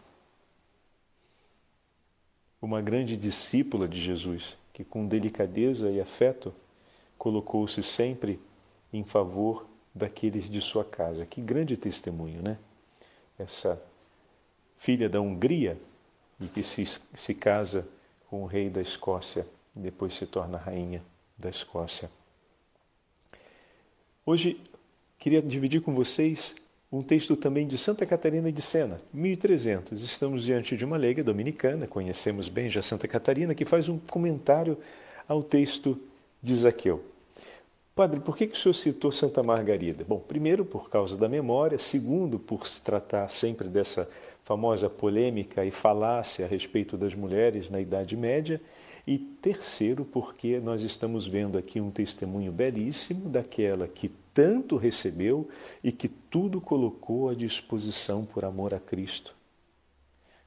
Uma 2.64 2.82
grande 2.82 3.18
discípula 3.18 3.90
de 3.90 4.00
Jesus, 4.00 4.56
que 4.72 4.86
com 4.86 5.06
delicadeza 5.06 5.92
e 5.92 6.00
afeto 6.00 6.54
colocou-se 7.18 7.84
sempre 7.84 8.40
em 8.94 9.04
favor 9.04 9.68
daqueles 9.94 10.50
de 10.50 10.62
sua 10.62 10.86
casa. 10.86 11.26
Que 11.26 11.42
grande 11.42 11.76
testemunho, 11.76 12.42
né? 12.42 12.58
Essa 13.38 13.84
filha 14.78 15.10
da 15.10 15.20
Hungria 15.20 15.78
e 16.40 16.48
que 16.48 16.64
se, 16.64 16.86
se 16.86 17.34
casa 17.34 17.86
com 18.30 18.44
o 18.44 18.46
rei 18.46 18.70
da 18.70 18.82
Escócia 18.82 19.46
e 19.76 19.80
depois 19.82 20.14
se 20.14 20.26
torna 20.26 20.58
rainha 20.58 21.04
da 21.38 21.50
Escócia. 21.50 22.10
Hoje 24.26 24.58
queria 25.20 25.42
dividir 25.42 25.82
com 25.82 25.94
vocês 25.94 26.56
um 26.94 27.02
texto 27.02 27.36
também 27.36 27.68
de 27.68 27.76
Santa 27.76 28.06
Catarina 28.06 28.52
de 28.52 28.62
Sena, 28.62 29.02
1300. 29.12 30.04
Estamos 30.04 30.44
diante 30.44 30.78
de 30.78 30.86
uma 30.86 30.96
leiga 30.96 31.24
dominicana, 31.24 31.88
conhecemos 31.88 32.48
bem 32.48 32.70
já 32.70 32.84
Santa 32.84 33.08
Catarina, 33.08 33.56
que 33.56 33.66
faz 33.66 33.90
um 33.90 33.98
comentário 33.98 34.78
ao 35.28 35.42
texto 35.42 36.00
de 36.40 36.54
Zaqueu. 36.56 37.04
Padre, 37.96 38.20
por 38.20 38.38
que, 38.38 38.46
que 38.46 38.54
o 38.54 38.58
senhor 38.58 38.74
citou 38.74 39.12
Santa 39.12 39.42
Margarida? 39.42 40.06
Bom, 40.08 40.20
primeiro, 40.20 40.64
por 40.64 40.88
causa 40.92 41.18
da 41.18 41.28
memória, 41.28 41.80
segundo, 41.80 42.38
por 42.38 42.68
se 42.68 42.80
tratar 42.80 43.28
sempre 43.30 43.68
dessa 43.68 44.08
famosa 44.44 44.88
polêmica 44.88 45.66
e 45.66 45.72
falácia 45.72 46.46
a 46.46 46.48
respeito 46.48 46.96
das 46.96 47.16
mulheres 47.16 47.72
na 47.72 47.82
Idade 47.82 48.16
Média, 48.16 48.62
e 49.06 49.18
terceiro, 49.18 50.06
porque 50.06 50.60
nós 50.60 50.84
estamos 50.84 51.26
vendo 51.28 51.58
aqui 51.58 51.82
um 51.82 51.90
testemunho 51.90 52.52
belíssimo 52.52 53.30
daquela 53.30 53.88
que 53.88 54.12
tanto 54.34 54.78
recebeu 54.78 55.48
e 55.84 55.92
que 55.92 56.08
tudo 56.08 56.60
colocou 56.60 57.30
à 57.30 57.36
disposição 57.36 58.26
por 58.26 58.44
amor 58.44 58.74
a 58.74 58.80
Cristo. 58.80 59.36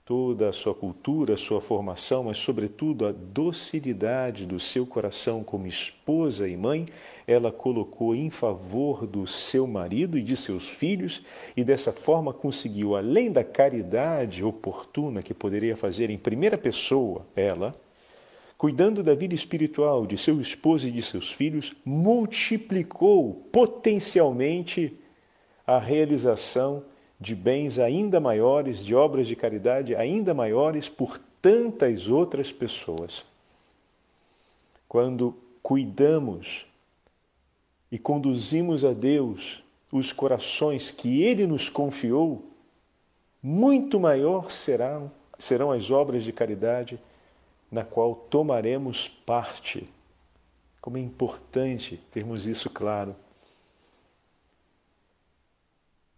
Toda 0.05 0.49
a 0.49 0.53
sua 0.53 0.72
cultura, 0.72 1.34
a 1.34 1.37
sua 1.37 1.61
formação, 1.61 2.24
mas, 2.24 2.39
sobretudo, 2.39 3.07
a 3.07 3.12
docilidade 3.12 4.47
do 4.47 4.61
seu 4.61 4.87
coração 4.87 5.43
como 5.43 5.66
esposa 5.66 6.49
e 6.49 6.57
mãe, 6.57 6.87
ela 7.26 7.51
colocou 7.51 8.14
em 8.14 8.30
favor 8.30 9.05
do 9.05 9.26
seu 9.26 9.66
marido 9.66 10.16
e 10.16 10.22
de 10.22 10.37
seus 10.37 10.68
filhos, 10.68 11.22
e 11.57 11.64
dessa 11.64 11.93
forma 11.93 12.32
conseguiu, 12.32 12.95
além 12.95 13.32
da 13.32 13.43
caridade 13.43 14.45
oportuna 14.45 15.22
que 15.22 15.34
poderia 15.34 15.76
fazer 15.76 16.09
em 16.09 16.18
primeira 16.18 16.57
pessoa, 16.57 17.26
ela, 17.34 17.74
cuidando 18.59 19.02
da 19.02 19.14
vida 19.14 19.34
espiritual 19.34 20.07
de 20.07 20.16
seu 20.16 20.40
esposo 20.40 20.88
e 20.88 20.90
de 20.90 21.02
seus 21.02 21.30
filhos, 21.30 21.74
multiplicou 21.84 23.34
potencialmente 23.52 24.96
a 25.66 25.78
realização 25.78 26.82
de 27.20 27.34
bens 27.34 27.78
ainda 27.78 28.20
maiores, 28.20 28.84
de 28.84 28.94
obras 28.94 29.26
de 29.26 29.36
caridade 29.36 29.94
ainda 29.94 30.32
maiores 30.32 30.88
por 30.88 31.18
tantas 31.40 32.09
outras 32.09 32.52
pessoas. 32.52 33.24
Quando 34.88 35.36
cuidamos 35.62 36.66
e 37.90 37.98
conduzimos 37.98 38.84
a 38.84 38.92
Deus 38.92 39.62
os 39.90 40.12
corações 40.12 40.90
que 40.90 41.22
Ele 41.22 41.46
nos 41.46 41.68
confiou, 41.68 42.44
muito 43.42 44.00
maior 44.00 44.50
serão, 44.50 45.11
serão 45.38 45.70
as 45.70 45.90
obras 45.90 46.24
de 46.24 46.32
caridade 46.32 46.98
na 47.70 47.84
qual 47.84 48.14
tomaremos 48.14 49.08
parte. 49.08 49.88
Como 50.80 50.96
é 50.96 51.00
importante 51.00 52.00
termos 52.10 52.46
isso 52.46 52.70
claro. 52.70 53.14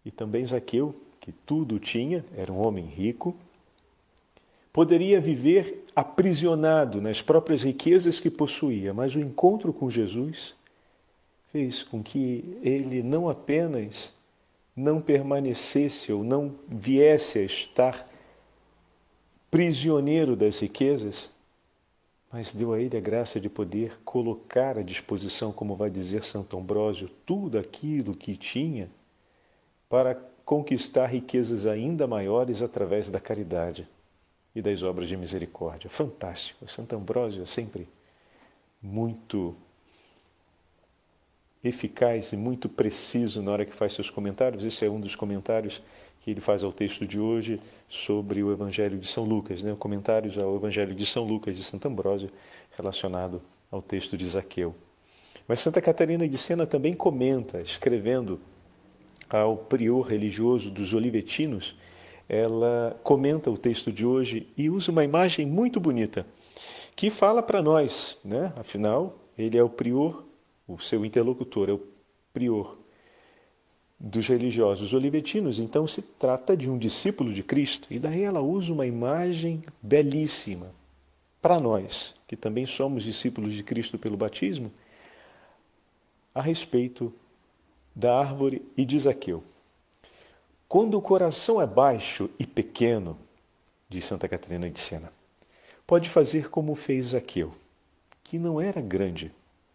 E 0.05 0.11
também 0.11 0.45
Zaqueu, 0.45 0.95
que 1.19 1.31
tudo 1.31 1.79
tinha, 1.79 2.23
era 2.35 2.51
um 2.51 2.65
homem 2.65 2.85
rico, 2.85 3.35
poderia 4.71 5.19
viver 5.19 5.85
aprisionado 5.95 7.01
nas 7.01 7.21
próprias 7.21 7.63
riquezas 7.63 8.19
que 8.19 8.29
possuía, 8.29 8.93
mas 8.93 9.15
o 9.15 9.19
encontro 9.19 9.73
com 9.73 9.89
Jesus 9.89 10.55
fez 11.51 11.83
com 11.83 12.01
que 12.03 12.57
ele 12.61 13.01
não 13.01 13.27
apenas 13.27 14.13
não 14.75 15.01
permanecesse 15.01 16.13
ou 16.13 16.23
não 16.23 16.55
viesse 16.67 17.39
a 17.39 17.43
estar 17.43 18.09
prisioneiro 19.51 20.35
das 20.35 20.59
riquezas, 20.59 21.29
mas 22.31 22.53
deu 22.53 22.73
a 22.73 22.79
ele 22.79 22.95
a 22.95 23.01
graça 23.01 23.39
de 23.39 23.49
poder 23.49 23.97
colocar 24.05 24.77
à 24.77 24.83
disposição, 24.83 25.51
como 25.51 25.75
vai 25.75 25.89
dizer 25.89 26.23
Santo 26.23 26.57
Ambrósio, 26.57 27.09
tudo 27.25 27.57
aquilo 27.57 28.15
que 28.15 28.37
tinha 28.37 28.89
para 29.89 30.15
conquistar 30.45 31.07
riquezas 31.07 31.65
ainda 31.65 32.07
maiores 32.07 32.61
através 32.61 33.09
da 33.09 33.19
caridade 33.19 33.87
e 34.55 34.61
das 34.61 34.83
obras 34.83 35.07
de 35.07 35.17
misericórdia. 35.17 35.89
Fantástico. 35.89 36.69
Santo 36.69 36.95
Ambrósio 36.95 37.43
é 37.43 37.45
sempre 37.45 37.87
muito 38.81 39.55
eficaz 41.63 42.31
e 42.31 42.37
muito 42.37 42.69
preciso 42.69 43.41
na 43.41 43.51
hora 43.51 43.65
que 43.65 43.73
faz 43.73 43.93
seus 43.93 44.09
comentários. 44.09 44.63
Esse 44.63 44.85
é 44.85 44.89
um 44.89 44.99
dos 44.99 45.15
comentários 45.15 45.81
que 46.19 46.31
ele 46.31 46.41
faz 46.41 46.63
ao 46.63 46.71
texto 46.71 47.05
de 47.05 47.19
hoje 47.19 47.59
sobre 47.87 48.43
o 48.43 48.51
Evangelho 48.51 48.97
de 48.97 49.07
São 49.07 49.23
Lucas, 49.23 49.63
né? 49.63 49.75
comentários 49.77 50.37
ao 50.37 50.55
Evangelho 50.55 50.93
de 50.93 51.05
São 51.05 51.23
Lucas 51.23 51.55
de 51.55 51.63
Santo 51.63 51.87
Ambrósio 51.87 52.29
relacionado 52.75 53.41
ao 53.71 53.81
texto 53.81 54.17
de 54.17 54.25
Zaqueu. 54.25 54.75
Mas 55.47 55.59
Santa 55.61 55.81
Catarina 55.81 56.27
de 56.27 56.37
Sena 56.37 56.65
também 56.67 56.93
comenta, 56.93 57.59
escrevendo 57.61 58.39
ao 59.29 59.57
prior 59.57 60.01
religioso 60.01 60.69
dos 60.69 60.93
Olivetinos, 60.93 61.75
ela 62.27 62.99
comenta 63.03 63.49
o 63.49 63.57
texto 63.57 63.91
de 63.91 64.05
hoje 64.05 64.47
e 64.55 64.69
usa 64.69 64.91
uma 64.91 65.03
imagem 65.03 65.47
muito 65.47 65.79
bonita 65.79 66.25
que 66.95 67.09
fala 67.09 67.41
para 67.41 67.61
nós, 67.61 68.17
né? 68.25 68.51
Afinal, 68.57 69.17
ele 69.37 69.57
é 69.57 69.63
o 69.63 69.69
prior, 69.69 70.25
o 70.67 70.77
seu 70.79 71.05
interlocutor 71.05 71.69
é 71.69 71.71
o 71.71 71.81
prior 72.33 72.77
dos 73.99 74.27
religiosos 74.27 74.93
olivetinos, 74.93 75.59
então 75.59 75.85
se 75.85 76.01
trata 76.01 76.55
de 76.55 76.69
um 76.69 76.77
discípulo 76.77 77.33
de 77.33 77.43
Cristo. 77.43 77.87
E 77.91 77.99
daí 77.99 78.23
ela 78.23 78.39
usa 78.39 78.71
uma 78.71 78.85
imagem 78.85 79.61
belíssima 79.81 80.71
para 81.41 81.59
nós, 81.59 82.13
que 82.27 82.37
também 82.37 82.65
somos 82.65 83.03
discípulos 83.03 83.53
de 83.53 83.63
Cristo 83.63 83.97
pelo 83.97 84.15
batismo, 84.15 84.71
a 86.33 86.41
respeito 86.41 87.13
da 87.93 88.17
árvore 88.17 88.61
e 88.77 88.85
de 88.85 88.97
Zaqueu. 88.97 89.43
Quando 90.67 90.97
o 90.97 91.01
coração 91.01 91.61
é 91.61 91.65
baixo 91.65 92.29
e 92.39 92.45
pequeno, 92.45 93.17
diz 93.89 94.05
Santa 94.05 94.29
Catarina 94.29 94.69
de 94.69 94.79
Sena, 94.79 95.11
pode 95.85 96.09
fazer 96.09 96.49
como 96.49 96.75
fez 96.75 97.07
Zaqueu, 97.07 97.51
que 98.23 98.37
não 98.37 98.61
era 98.61 98.79
grande, 98.79 99.31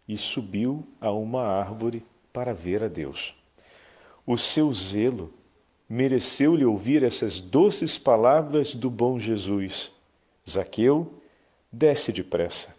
e 0.06 0.16
subiu 0.16 0.86
a 1.00 1.10
uma 1.10 1.42
árvore 1.42 2.04
para 2.32 2.54
ver 2.54 2.82
a 2.82 2.88
Deus. 2.88 3.34
O 4.26 4.38
seu 4.38 4.72
zelo 4.72 5.30
mereceu-lhe 5.86 6.64
ouvir 6.64 7.02
essas 7.02 7.40
doces 7.40 7.98
palavras 7.98 8.74
do 8.74 8.88
bom 8.88 9.18
Jesus: 9.18 9.92
Zaqueu, 10.48 11.12
desce 11.70 12.10
depressa, 12.10 12.74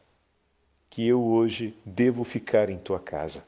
que 0.90 1.06
eu 1.06 1.24
hoje 1.24 1.76
devo 1.86 2.24
ficar 2.24 2.72
em 2.72 2.80
tua 2.80 3.00
casa. 3.00 3.46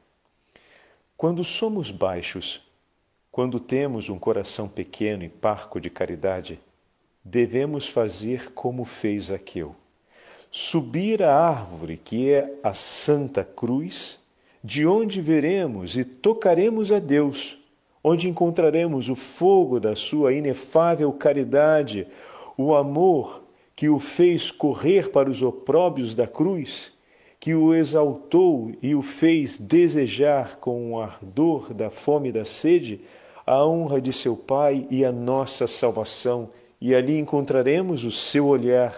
Quando 1.16 1.44
somos 1.44 1.90
baixos, 1.90 2.62
quando 3.32 3.60
temos 3.60 4.10
um 4.10 4.20
coração 4.20 4.70
pequeno 4.70 5.24
e 5.24 5.30
parco 5.30 5.82
de 5.82 5.90
caridade, 5.90 6.60
devemos 7.24 7.88
fazer 7.88 8.52
como 8.52 8.86
fez 8.86 9.26
Zaqueu: 9.26 9.76
subir 10.52 11.24
a 11.24 11.36
árvore 11.36 11.98
que 11.98 12.30
é 12.30 12.60
a 12.62 12.76
Santa 12.76 13.44
Cruz, 13.44 14.20
de 14.64 14.86
onde 14.86 15.20
veremos 15.20 15.98
e 15.98 16.06
tocaremos 16.06 16.92
a 16.92 17.00
Deus 17.00 17.58
onde 18.08 18.30
encontraremos 18.30 19.10
o 19.10 19.16
fogo 19.16 19.80
da 19.80 19.96
sua 19.96 20.34
inefável 20.34 21.12
caridade, 21.12 22.08
o 22.58 22.74
amor 22.74 23.44
que 23.76 23.90
o 23.90 24.00
fez 24.00 24.50
correr 24.50 25.12
para 25.12 25.30
os 25.30 25.44
opróbios 25.44 26.16
da 26.16 26.26
cruz, 26.26 26.94
que 27.40 27.54
o 27.54 27.74
exaltou 27.76 28.72
e 28.82 28.96
o 28.96 29.02
fez 29.02 29.60
desejar 29.60 30.56
com 30.58 30.94
o 30.94 31.02
ardor 31.02 31.74
da 31.74 31.90
fome 31.90 32.30
e 32.30 32.32
da 32.32 32.46
sede 32.46 33.02
a 33.46 33.66
honra 33.66 34.02
de 34.02 34.14
seu 34.14 34.36
Pai 34.36 34.88
e 34.90 35.04
a 35.04 35.12
nossa 35.12 35.68
salvação, 35.68 36.50
e 36.80 36.96
ali 36.96 37.20
encontraremos 37.20 38.06
o 38.06 38.12
seu 38.12 38.48
olhar 38.48 38.96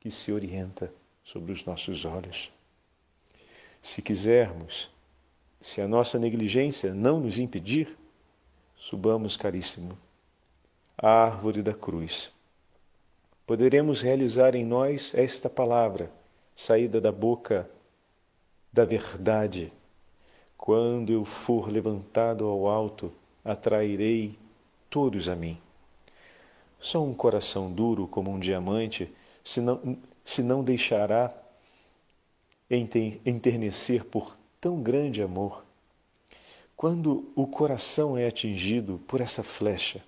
que 0.00 0.10
se 0.10 0.32
orienta 0.32 0.92
sobre 1.22 1.52
os 1.52 1.64
nossos 1.66 2.04
olhos. 2.04 2.50
Se 3.82 4.00
quisermos 4.00 4.90
se 5.60 5.80
a 5.80 5.88
nossa 5.88 6.18
negligência 6.18 6.94
não 6.94 7.20
nos 7.20 7.38
impedir, 7.38 7.96
subamos, 8.76 9.36
caríssimo, 9.36 9.96
à 10.96 11.08
árvore 11.08 11.62
da 11.62 11.74
cruz. 11.74 12.30
Poderemos 13.46 14.00
realizar 14.00 14.54
em 14.54 14.64
nós 14.64 15.14
esta 15.14 15.50
palavra, 15.50 16.10
saída 16.54 17.00
da 17.00 17.12
boca 17.12 17.68
da 18.72 18.84
verdade. 18.84 19.72
Quando 20.56 21.12
eu 21.12 21.24
for 21.24 21.68
levantado 21.68 22.46
ao 22.46 22.68
alto, 22.68 23.12
atrairei 23.44 24.38
todos 24.88 25.28
a 25.28 25.34
mim. 25.34 25.58
Só 26.78 27.02
um 27.02 27.12
coração 27.12 27.70
duro 27.70 28.06
como 28.06 28.30
um 28.30 28.38
diamante 28.38 29.12
se 29.44 29.60
não, 29.60 29.98
se 30.24 30.42
não 30.42 30.62
deixará 30.62 31.34
enternecer 32.70 34.04
por 34.04 34.36
tão 34.60 34.82
grande 34.82 35.22
amor. 35.22 35.64
Quando 36.76 37.30
o 37.34 37.46
coração 37.46 38.16
é 38.16 38.26
atingido 38.26 39.00
por 39.06 39.20
essa 39.20 39.42
flecha, 39.42 40.02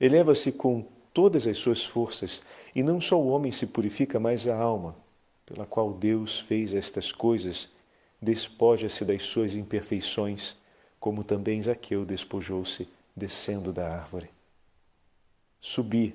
eleva-se 0.00 0.50
com 0.52 0.84
todas 1.12 1.46
as 1.46 1.58
suas 1.58 1.84
forças, 1.84 2.42
e 2.74 2.82
não 2.82 3.00
só 3.00 3.20
o 3.20 3.28
homem 3.28 3.50
se 3.52 3.66
purifica, 3.66 4.18
mas 4.20 4.46
a 4.46 4.56
alma, 4.56 4.96
pela 5.44 5.66
qual 5.66 5.92
Deus 5.92 6.40
fez 6.40 6.74
estas 6.74 7.12
coisas, 7.12 7.70
despoja-se 8.20 9.04
das 9.04 9.22
suas 9.22 9.54
imperfeições, 9.54 10.56
como 10.98 11.24
também 11.24 11.62
Zaqueu 11.62 12.04
despojou-se 12.04 12.88
descendo 13.16 13.72
da 13.72 13.88
árvore. 13.88 14.30
Subi 15.60 16.14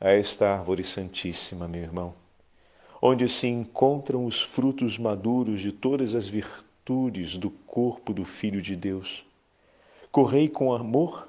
a 0.00 0.10
esta 0.10 0.50
árvore 0.50 0.84
santíssima, 0.84 1.68
meu 1.68 1.82
irmão 1.82 2.27
onde 3.00 3.28
se 3.28 3.46
encontram 3.46 4.24
os 4.24 4.42
frutos 4.42 4.98
maduros 4.98 5.60
de 5.60 5.72
todas 5.72 6.14
as 6.14 6.28
virtudes 6.28 7.36
do 7.36 7.50
corpo 7.50 8.12
do 8.12 8.24
Filho 8.24 8.60
de 8.60 8.74
Deus. 8.74 9.24
Correi 10.10 10.48
com 10.48 10.74
amor, 10.74 11.28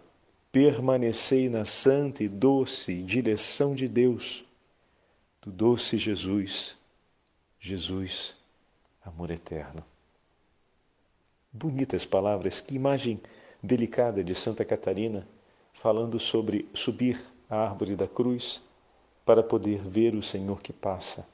permanecei 0.52 1.48
na 1.48 1.66
santa 1.66 2.24
e 2.24 2.28
doce 2.28 3.04
direção 3.04 3.76
de 3.76 3.88
Deus, 3.88 4.44
do 5.42 5.52
doce 5.52 5.98
Jesus, 5.98 6.76
Jesus, 7.60 8.34
amor 9.06 9.30
eterno. 9.30 9.84
Bonitas 11.52 12.06
palavras, 12.06 12.62
que 12.62 12.76
imagem 12.76 13.20
delicada 13.62 14.24
de 14.24 14.34
Santa 14.34 14.64
Catarina, 14.64 15.28
falando 15.74 16.20
sobre 16.20 16.68
subir 16.74 17.20
a 17.50 17.58
árvore 17.58 17.96
da 17.96 18.08
cruz 18.08 18.62
para 19.26 19.44
poder 19.44 19.82
ver 19.82 20.16
o 20.16 20.24
Senhor 20.24 20.62
que 20.62 20.74
passa 20.74 21.28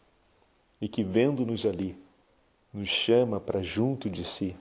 e 0.81 0.87
que, 0.87 1.03
vendo-nos 1.03 1.65
ali, 1.65 1.97
nos 2.73 2.89
chama 2.89 3.39
para 3.39 3.63
junto 3.63 4.09
de 4.09 4.23
si 4.25 4.55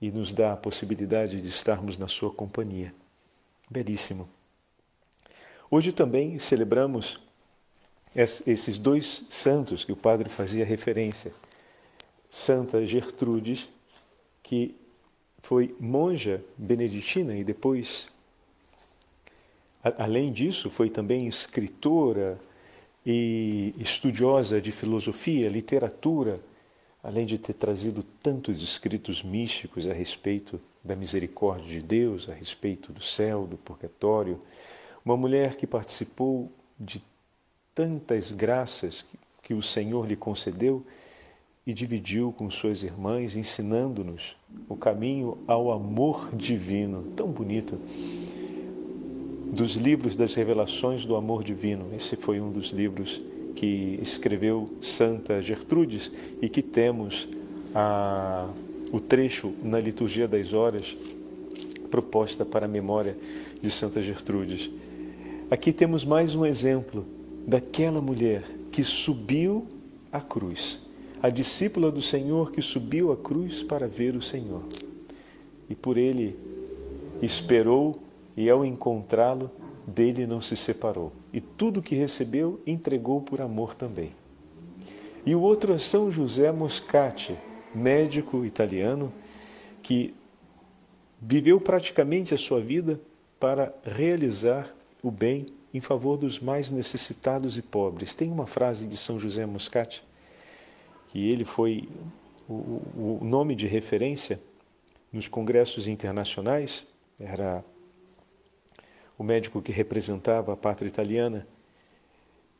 e 0.00 0.10
nos 0.10 0.32
dá 0.32 0.52
a 0.52 0.56
possibilidade 0.56 1.40
de 1.40 1.48
estarmos 1.48 1.96
na 1.96 2.08
sua 2.08 2.32
companhia. 2.32 2.92
Belíssimo. 3.70 4.28
Hoje 5.70 5.92
também 5.92 6.38
celebramos 6.38 7.20
esses 8.14 8.78
dois 8.78 9.24
santos 9.30 9.84
que 9.84 9.92
o 9.92 9.96
padre 9.96 10.28
fazia 10.28 10.64
referência. 10.64 11.32
Santa 12.30 12.84
Gertrudes, 12.84 13.68
que 14.42 14.74
foi 15.42 15.74
monja 15.78 16.44
beneditina 16.58 17.34
e 17.36 17.44
depois, 17.44 18.08
além 19.82 20.32
disso, 20.32 20.68
foi 20.68 20.90
também 20.90 21.26
escritora, 21.26 22.38
e 23.04 23.74
estudiosa 23.78 24.60
de 24.60 24.70
filosofia, 24.70 25.48
literatura, 25.48 26.40
além 27.02 27.26
de 27.26 27.36
ter 27.36 27.54
trazido 27.54 28.02
tantos 28.22 28.62
escritos 28.62 29.22
místicos 29.22 29.86
a 29.86 29.92
respeito 29.92 30.60
da 30.84 30.94
misericórdia 30.94 31.68
de 31.68 31.82
Deus, 31.82 32.28
a 32.28 32.34
respeito 32.34 32.92
do 32.92 33.02
céu, 33.02 33.46
do 33.46 33.56
purgatório, 33.56 34.38
uma 35.04 35.16
mulher 35.16 35.56
que 35.56 35.66
participou 35.66 36.50
de 36.78 37.02
tantas 37.74 38.30
graças 38.30 39.04
que 39.42 39.54
o 39.54 39.62
Senhor 39.62 40.06
lhe 40.06 40.16
concedeu 40.16 40.84
e 41.66 41.72
dividiu 41.72 42.32
com 42.32 42.50
suas 42.50 42.82
irmãs, 42.82 43.36
ensinando-nos 43.36 44.36
o 44.68 44.76
caminho 44.76 45.38
ao 45.46 45.72
amor 45.72 46.34
divino, 46.34 47.04
tão 47.16 47.28
bonito. 47.28 47.80
Dos 49.52 49.74
livros 49.76 50.16
das 50.16 50.32
revelações 50.32 51.04
do 51.04 51.14
amor 51.14 51.44
divino, 51.44 51.84
esse 51.94 52.16
foi 52.16 52.40
um 52.40 52.50
dos 52.50 52.70
livros 52.70 53.20
que 53.54 53.98
escreveu 54.02 54.70
Santa 54.80 55.42
Gertrudes 55.42 56.10
e 56.40 56.48
que 56.48 56.62
temos 56.62 57.28
a, 57.74 58.48
o 58.90 58.98
trecho 58.98 59.52
na 59.62 59.78
liturgia 59.78 60.26
das 60.26 60.54
horas 60.54 60.96
proposta 61.90 62.46
para 62.46 62.64
a 62.64 62.68
memória 62.68 63.14
de 63.60 63.70
Santa 63.70 64.00
Gertrudes. 64.00 64.70
Aqui 65.50 65.70
temos 65.70 66.02
mais 66.02 66.34
um 66.34 66.46
exemplo 66.46 67.04
daquela 67.46 68.00
mulher 68.00 68.44
que 68.70 68.82
subiu 68.82 69.66
à 70.10 70.22
cruz, 70.22 70.82
a 71.22 71.28
discípula 71.28 71.90
do 71.90 72.00
Senhor 72.00 72.52
que 72.52 72.62
subiu 72.62 73.12
à 73.12 73.18
cruz 73.18 73.62
para 73.62 73.86
ver 73.86 74.16
o 74.16 74.22
Senhor. 74.22 74.62
E 75.68 75.74
por 75.74 75.98
ele 75.98 76.38
esperou 77.20 78.00
e 78.36 78.48
ao 78.48 78.64
encontrá-lo, 78.64 79.50
dele 79.86 80.26
não 80.26 80.40
se 80.40 80.56
separou. 80.56 81.12
E 81.32 81.40
tudo 81.40 81.82
que 81.82 81.94
recebeu 81.94 82.60
entregou 82.66 83.20
por 83.20 83.40
amor 83.40 83.74
também. 83.74 84.12
E 85.24 85.34
o 85.34 85.40
outro 85.40 85.72
é 85.72 85.78
São 85.78 86.10
José 86.10 86.50
Moscati, 86.50 87.36
médico 87.74 88.44
italiano, 88.44 89.12
que 89.82 90.14
viveu 91.20 91.60
praticamente 91.60 92.34
a 92.34 92.38
sua 92.38 92.60
vida 92.60 93.00
para 93.38 93.72
realizar 93.84 94.74
o 95.02 95.10
bem 95.10 95.46
em 95.74 95.80
favor 95.80 96.16
dos 96.16 96.38
mais 96.38 96.70
necessitados 96.70 97.56
e 97.56 97.62
pobres. 97.62 98.14
Tem 98.14 98.30
uma 98.30 98.46
frase 98.46 98.86
de 98.86 98.96
São 98.96 99.18
José 99.18 99.46
Moscati, 99.46 100.02
que 101.08 101.30
ele 101.30 101.44
foi 101.44 101.88
o, 102.48 102.82
o 103.20 103.20
nome 103.22 103.54
de 103.54 103.66
referência 103.66 104.40
nos 105.12 105.28
congressos 105.28 105.88
internacionais, 105.88 106.86
era 107.18 107.64
o 109.22 109.24
médico 109.24 109.62
que 109.62 109.70
representava 109.70 110.52
a 110.52 110.56
pátria 110.56 110.88
italiana, 110.88 111.46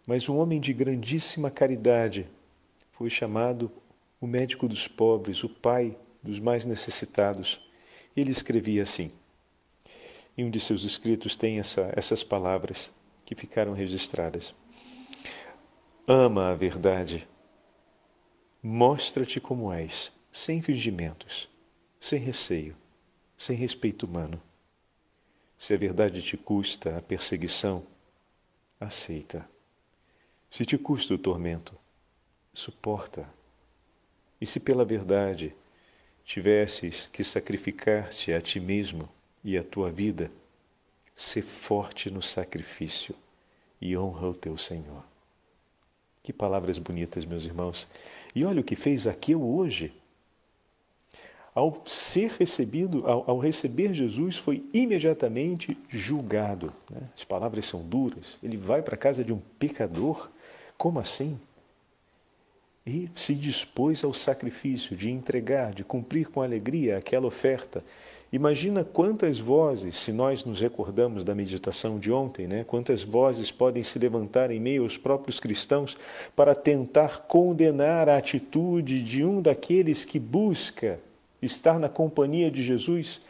mas 0.07 0.29
um 0.29 0.39
homem 0.39 0.61
de 0.61 0.73
grandíssima 0.73 1.51
caridade 1.51 2.29
foi 2.93 3.11
chamado 3.11 3.69
o 4.21 4.29
médico 4.29 4.69
dos 4.69 4.87
pobres, 4.87 5.43
o 5.43 5.49
pai 5.49 5.99
dos 6.23 6.39
mais 6.39 6.65
necessitados. 6.65 7.61
Ele 8.17 8.31
escrevia 8.31 8.85
assim. 8.85 9.11
Em 10.39 10.45
um 10.45 10.51
de 10.51 10.61
seus 10.61 10.85
escritos 10.85 11.35
tem 11.35 11.59
essa, 11.59 11.93
essas 11.97 12.23
palavras 12.23 12.93
que 13.25 13.35
ficaram 13.35 13.73
registradas. 13.73 14.55
Ama 16.07 16.51
a 16.51 16.55
verdade. 16.55 17.27
Mostra-te 18.63 19.41
como 19.41 19.73
és, 19.73 20.13
sem 20.33 20.63
fingimentos, 20.63 21.49
sem 21.99 22.21
receio, 22.21 22.77
sem 23.37 23.57
respeito 23.57 24.07
humano. 24.07 24.41
Se 25.63 25.73
a 25.73 25.77
verdade 25.77 26.21
te 26.21 26.37
custa 26.37 26.99
a 26.99 27.01
perseguição, 27.01 27.87
aceita. 28.81 29.49
Se 30.51 30.67
te 30.67 30.77
custa 30.77 31.15
o 31.15 31.19
tormento, 31.19 31.79
suporta. 32.53 33.33
E 34.41 34.45
se 34.45 34.59
pela 34.59 34.85
verdade 34.85 35.55
tivesses 36.25 37.07
que 37.07 37.23
sacrificar-te 37.23 38.33
a 38.33 38.41
ti 38.41 38.59
mesmo 38.59 39.09
e 39.45 39.57
a 39.57 39.63
tua 39.63 39.89
vida, 39.89 40.33
Sê 41.15 41.41
forte 41.41 42.11
no 42.11 42.21
sacrifício 42.21 43.15
e 43.81 43.97
honra 43.97 44.31
o 44.31 44.35
teu 44.35 44.59
Senhor. 44.59 45.05
Que 46.25 46.33
palavras 46.33 46.77
bonitas, 46.77 47.25
meus 47.25 47.45
irmãos. 47.45 47.87
E 48.35 48.45
olha 48.45 48.63
o 48.63 48.65
que 48.65 48.75
fez 48.75 49.07
Aqueu 49.07 49.41
hoje. 49.41 49.95
Ao 51.55 51.83
ser 51.85 52.31
recebido, 52.39 53.07
ao, 53.07 53.31
ao 53.31 53.39
receber 53.39 53.93
Jesus, 53.93 54.37
foi 54.37 54.65
imediatamente 54.73 55.77
julgado. 55.89 56.73
Né? 56.91 57.01
As 57.15 57.25
palavras 57.25 57.67
são 57.67 57.83
duras. 57.83 58.39
Ele 58.43 58.57
vai 58.57 58.83
para 58.83 58.95
a 58.95 58.99
casa 58.99 59.23
de 59.23 59.33
um 59.33 59.41
pecador. 59.59 60.31
Como 60.79 60.99
assim? 60.99 61.39
E 62.87 63.09
se 63.15 63.35
dispôs 63.35 64.03
ao 64.03 64.13
sacrifício 64.13 64.97
de 64.97 65.11
entregar, 65.11 65.73
de 65.73 65.85
cumprir 65.85 66.29
com 66.29 66.43
alegria 66.43 66.99
aquela 66.99 67.27
oferta 67.27 67.85
Imagina 68.33 68.83
quantas 68.83 69.39
vozes, 69.39 69.99
se 69.99 70.11
nós 70.11 70.43
nos 70.43 70.59
recordamos 70.59 71.23
da 71.23 71.35
meditação 71.35 71.99
de 71.99 72.11
ontem, 72.11 72.47
né? 72.47 72.65
quantas 72.65 73.03
vozes 73.03 73.51
podem 73.51 73.83
se 73.83 73.99
levantar 73.99 74.51
em 74.51 74.59
meio 74.59 74.85
aos 74.85 74.97
próprios 74.97 75.39
cristãos 75.39 75.99
para 76.35 76.55
tentar 76.55 77.25
condenar 77.27 78.09
a 78.09 78.17
atitude 78.17 79.03
de 79.03 79.23
um 79.23 79.43
daqueles 79.43 80.07
que 80.07 80.19
busca 80.19 80.99
estar 81.43 81.79
na 81.79 81.89
companhia 81.89 82.51
de 82.51 82.63
Jesus. 82.63 83.21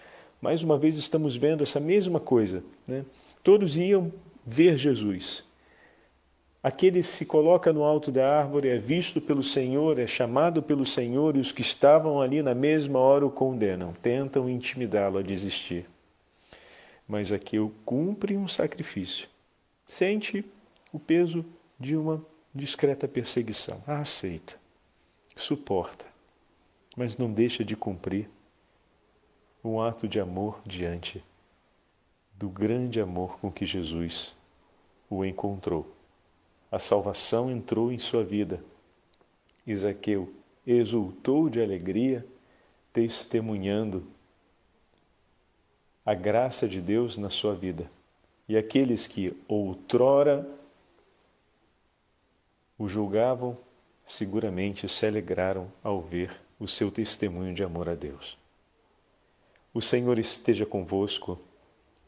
Mais 0.41 0.63
uma 0.63 0.79
vez 0.79 0.97
estamos 0.97 1.37
vendo 1.37 1.63
essa 1.63 1.81
mesma 1.81 2.21
coisa. 2.21 2.63
Né? 2.87 3.05
Todos 3.43 3.77
iam 3.77 4.13
ver 4.47 4.77
Jesus, 4.77 5.45
Aquele 6.63 7.01
que 7.01 7.09
se 7.09 7.27
coloca 7.27 7.73
no 7.73 7.83
alto 7.83 8.13
da 8.13 8.39
árvore 8.39 8.69
é 8.69 8.79
visto 8.79 9.21
pelo 9.21 9.43
Senhor, 9.43 9.99
é 9.99 10.07
chamado 10.07 10.63
pelo 10.63 10.87
Senhor, 10.87 11.37
e 11.37 11.41
os 11.41 11.51
que 11.51 11.61
estavam 11.61 12.21
ali 12.21 12.41
na 12.41 12.55
mesma 12.55 13.01
hora 13.01 13.27
o 13.27 13.31
condenam, 13.31 13.93
tentam 13.95 14.49
intimidá-lo 14.49 15.19
a 15.19 15.23
desistir. 15.23 15.87
Mas 17.09 17.33
Aqueu 17.33 17.73
cumpre 17.85 18.37
um 18.37 18.47
sacrifício, 18.47 19.27
sente 19.85 20.45
o 20.93 21.01
peso 21.01 21.45
de 21.81 21.97
uma 21.97 22.25
discreta 22.55 23.09
perseguição, 23.09 23.83
a 23.85 23.99
aceita, 23.99 24.55
suporta, 25.37 26.07
mas 26.97 27.17
não 27.17 27.29
deixa 27.29 27.65
de 27.65 27.77
cumprir 27.77 28.29
um 29.65 29.81
ato 29.81 30.09
de 30.09 30.21
amor 30.21 30.61
diante 30.67 31.23
do 32.35 32.49
grande 32.49 33.01
amor 33.01 33.39
com 33.39 33.51
que 33.51 33.65
Jesus 33.65 34.35
o 35.09 35.25
encontrou 35.25 35.87
a 36.73 36.79
salvação 36.79 37.51
entrou 37.51 37.93
em 37.93 37.99
sua 37.99 38.25
vida. 38.25 38.65
Isaqueu 39.67 40.33
exultou 40.67 41.51
de 41.51 41.61
alegria, 41.61 42.27
testemunhando 42.95 44.07
a 46.05 46.15
graça 46.15 46.67
de 46.67 46.81
Deus 46.81 47.19
na 47.19 47.29
sua 47.29 47.55
vida. 47.55 47.91
E 48.49 48.57
aqueles 48.57 49.07
que 49.07 49.37
outrora 49.47 50.49
o 52.79 52.89
julgavam, 52.89 53.57
seguramente 54.07 54.89
se 54.89 55.07
alegraram 55.07 55.71
ao 55.85 56.01
ver 56.01 56.35
o 56.63 56.69
seu 56.69 56.93
testemunho 56.93 57.53
de 57.53 57.65
amor 57.65 57.89
a 57.89 57.95
Deus. 57.97 58.39
O 59.75 59.81
Senhor 59.81 60.17
esteja 60.17 60.65
convosco, 60.65 61.37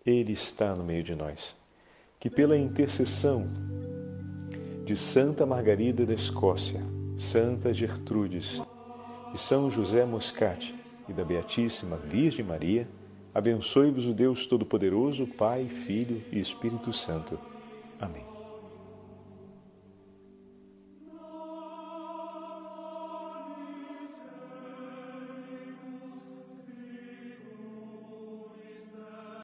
Ele 0.07 0.33
está 0.33 0.75
no 0.75 0.85
meio 0.85 1.03
de 1.03 1.15
nós. 1.15 1.57
Que 2.21 2.31
pela 2.31 2.57
intercessão 2.57 3.51
de 4.85 4.97
Santa 4.97 5.45
Margarida 5.45 6.07
da 6.07 6.15
Escócia, 6.15 6.83
Santa 7.19 7.73
Gertrudes, 7.73 8.63
de 9.33 9.39
São 9.39 9.69
José 9.69 10.05
Moscati 10.05 10.75
e 11.09 11.13
da 11.13 11.25
Beatíssima 11.25 11.97
Virgem 11.97 12.45
Maria, 12.45 12.87
abençoe-vos 13.35 14.07
o 14.07 14.15
Deus 14.15 14.47
Todo-Poderoso, 14.47 15.27
Pai, 15.27 15.69
Filho 15.69 16.23
e 16.31 16.39
Espírito 16.39 16.93
Santo. 16.93 17.39
Amém. 17.99 18.34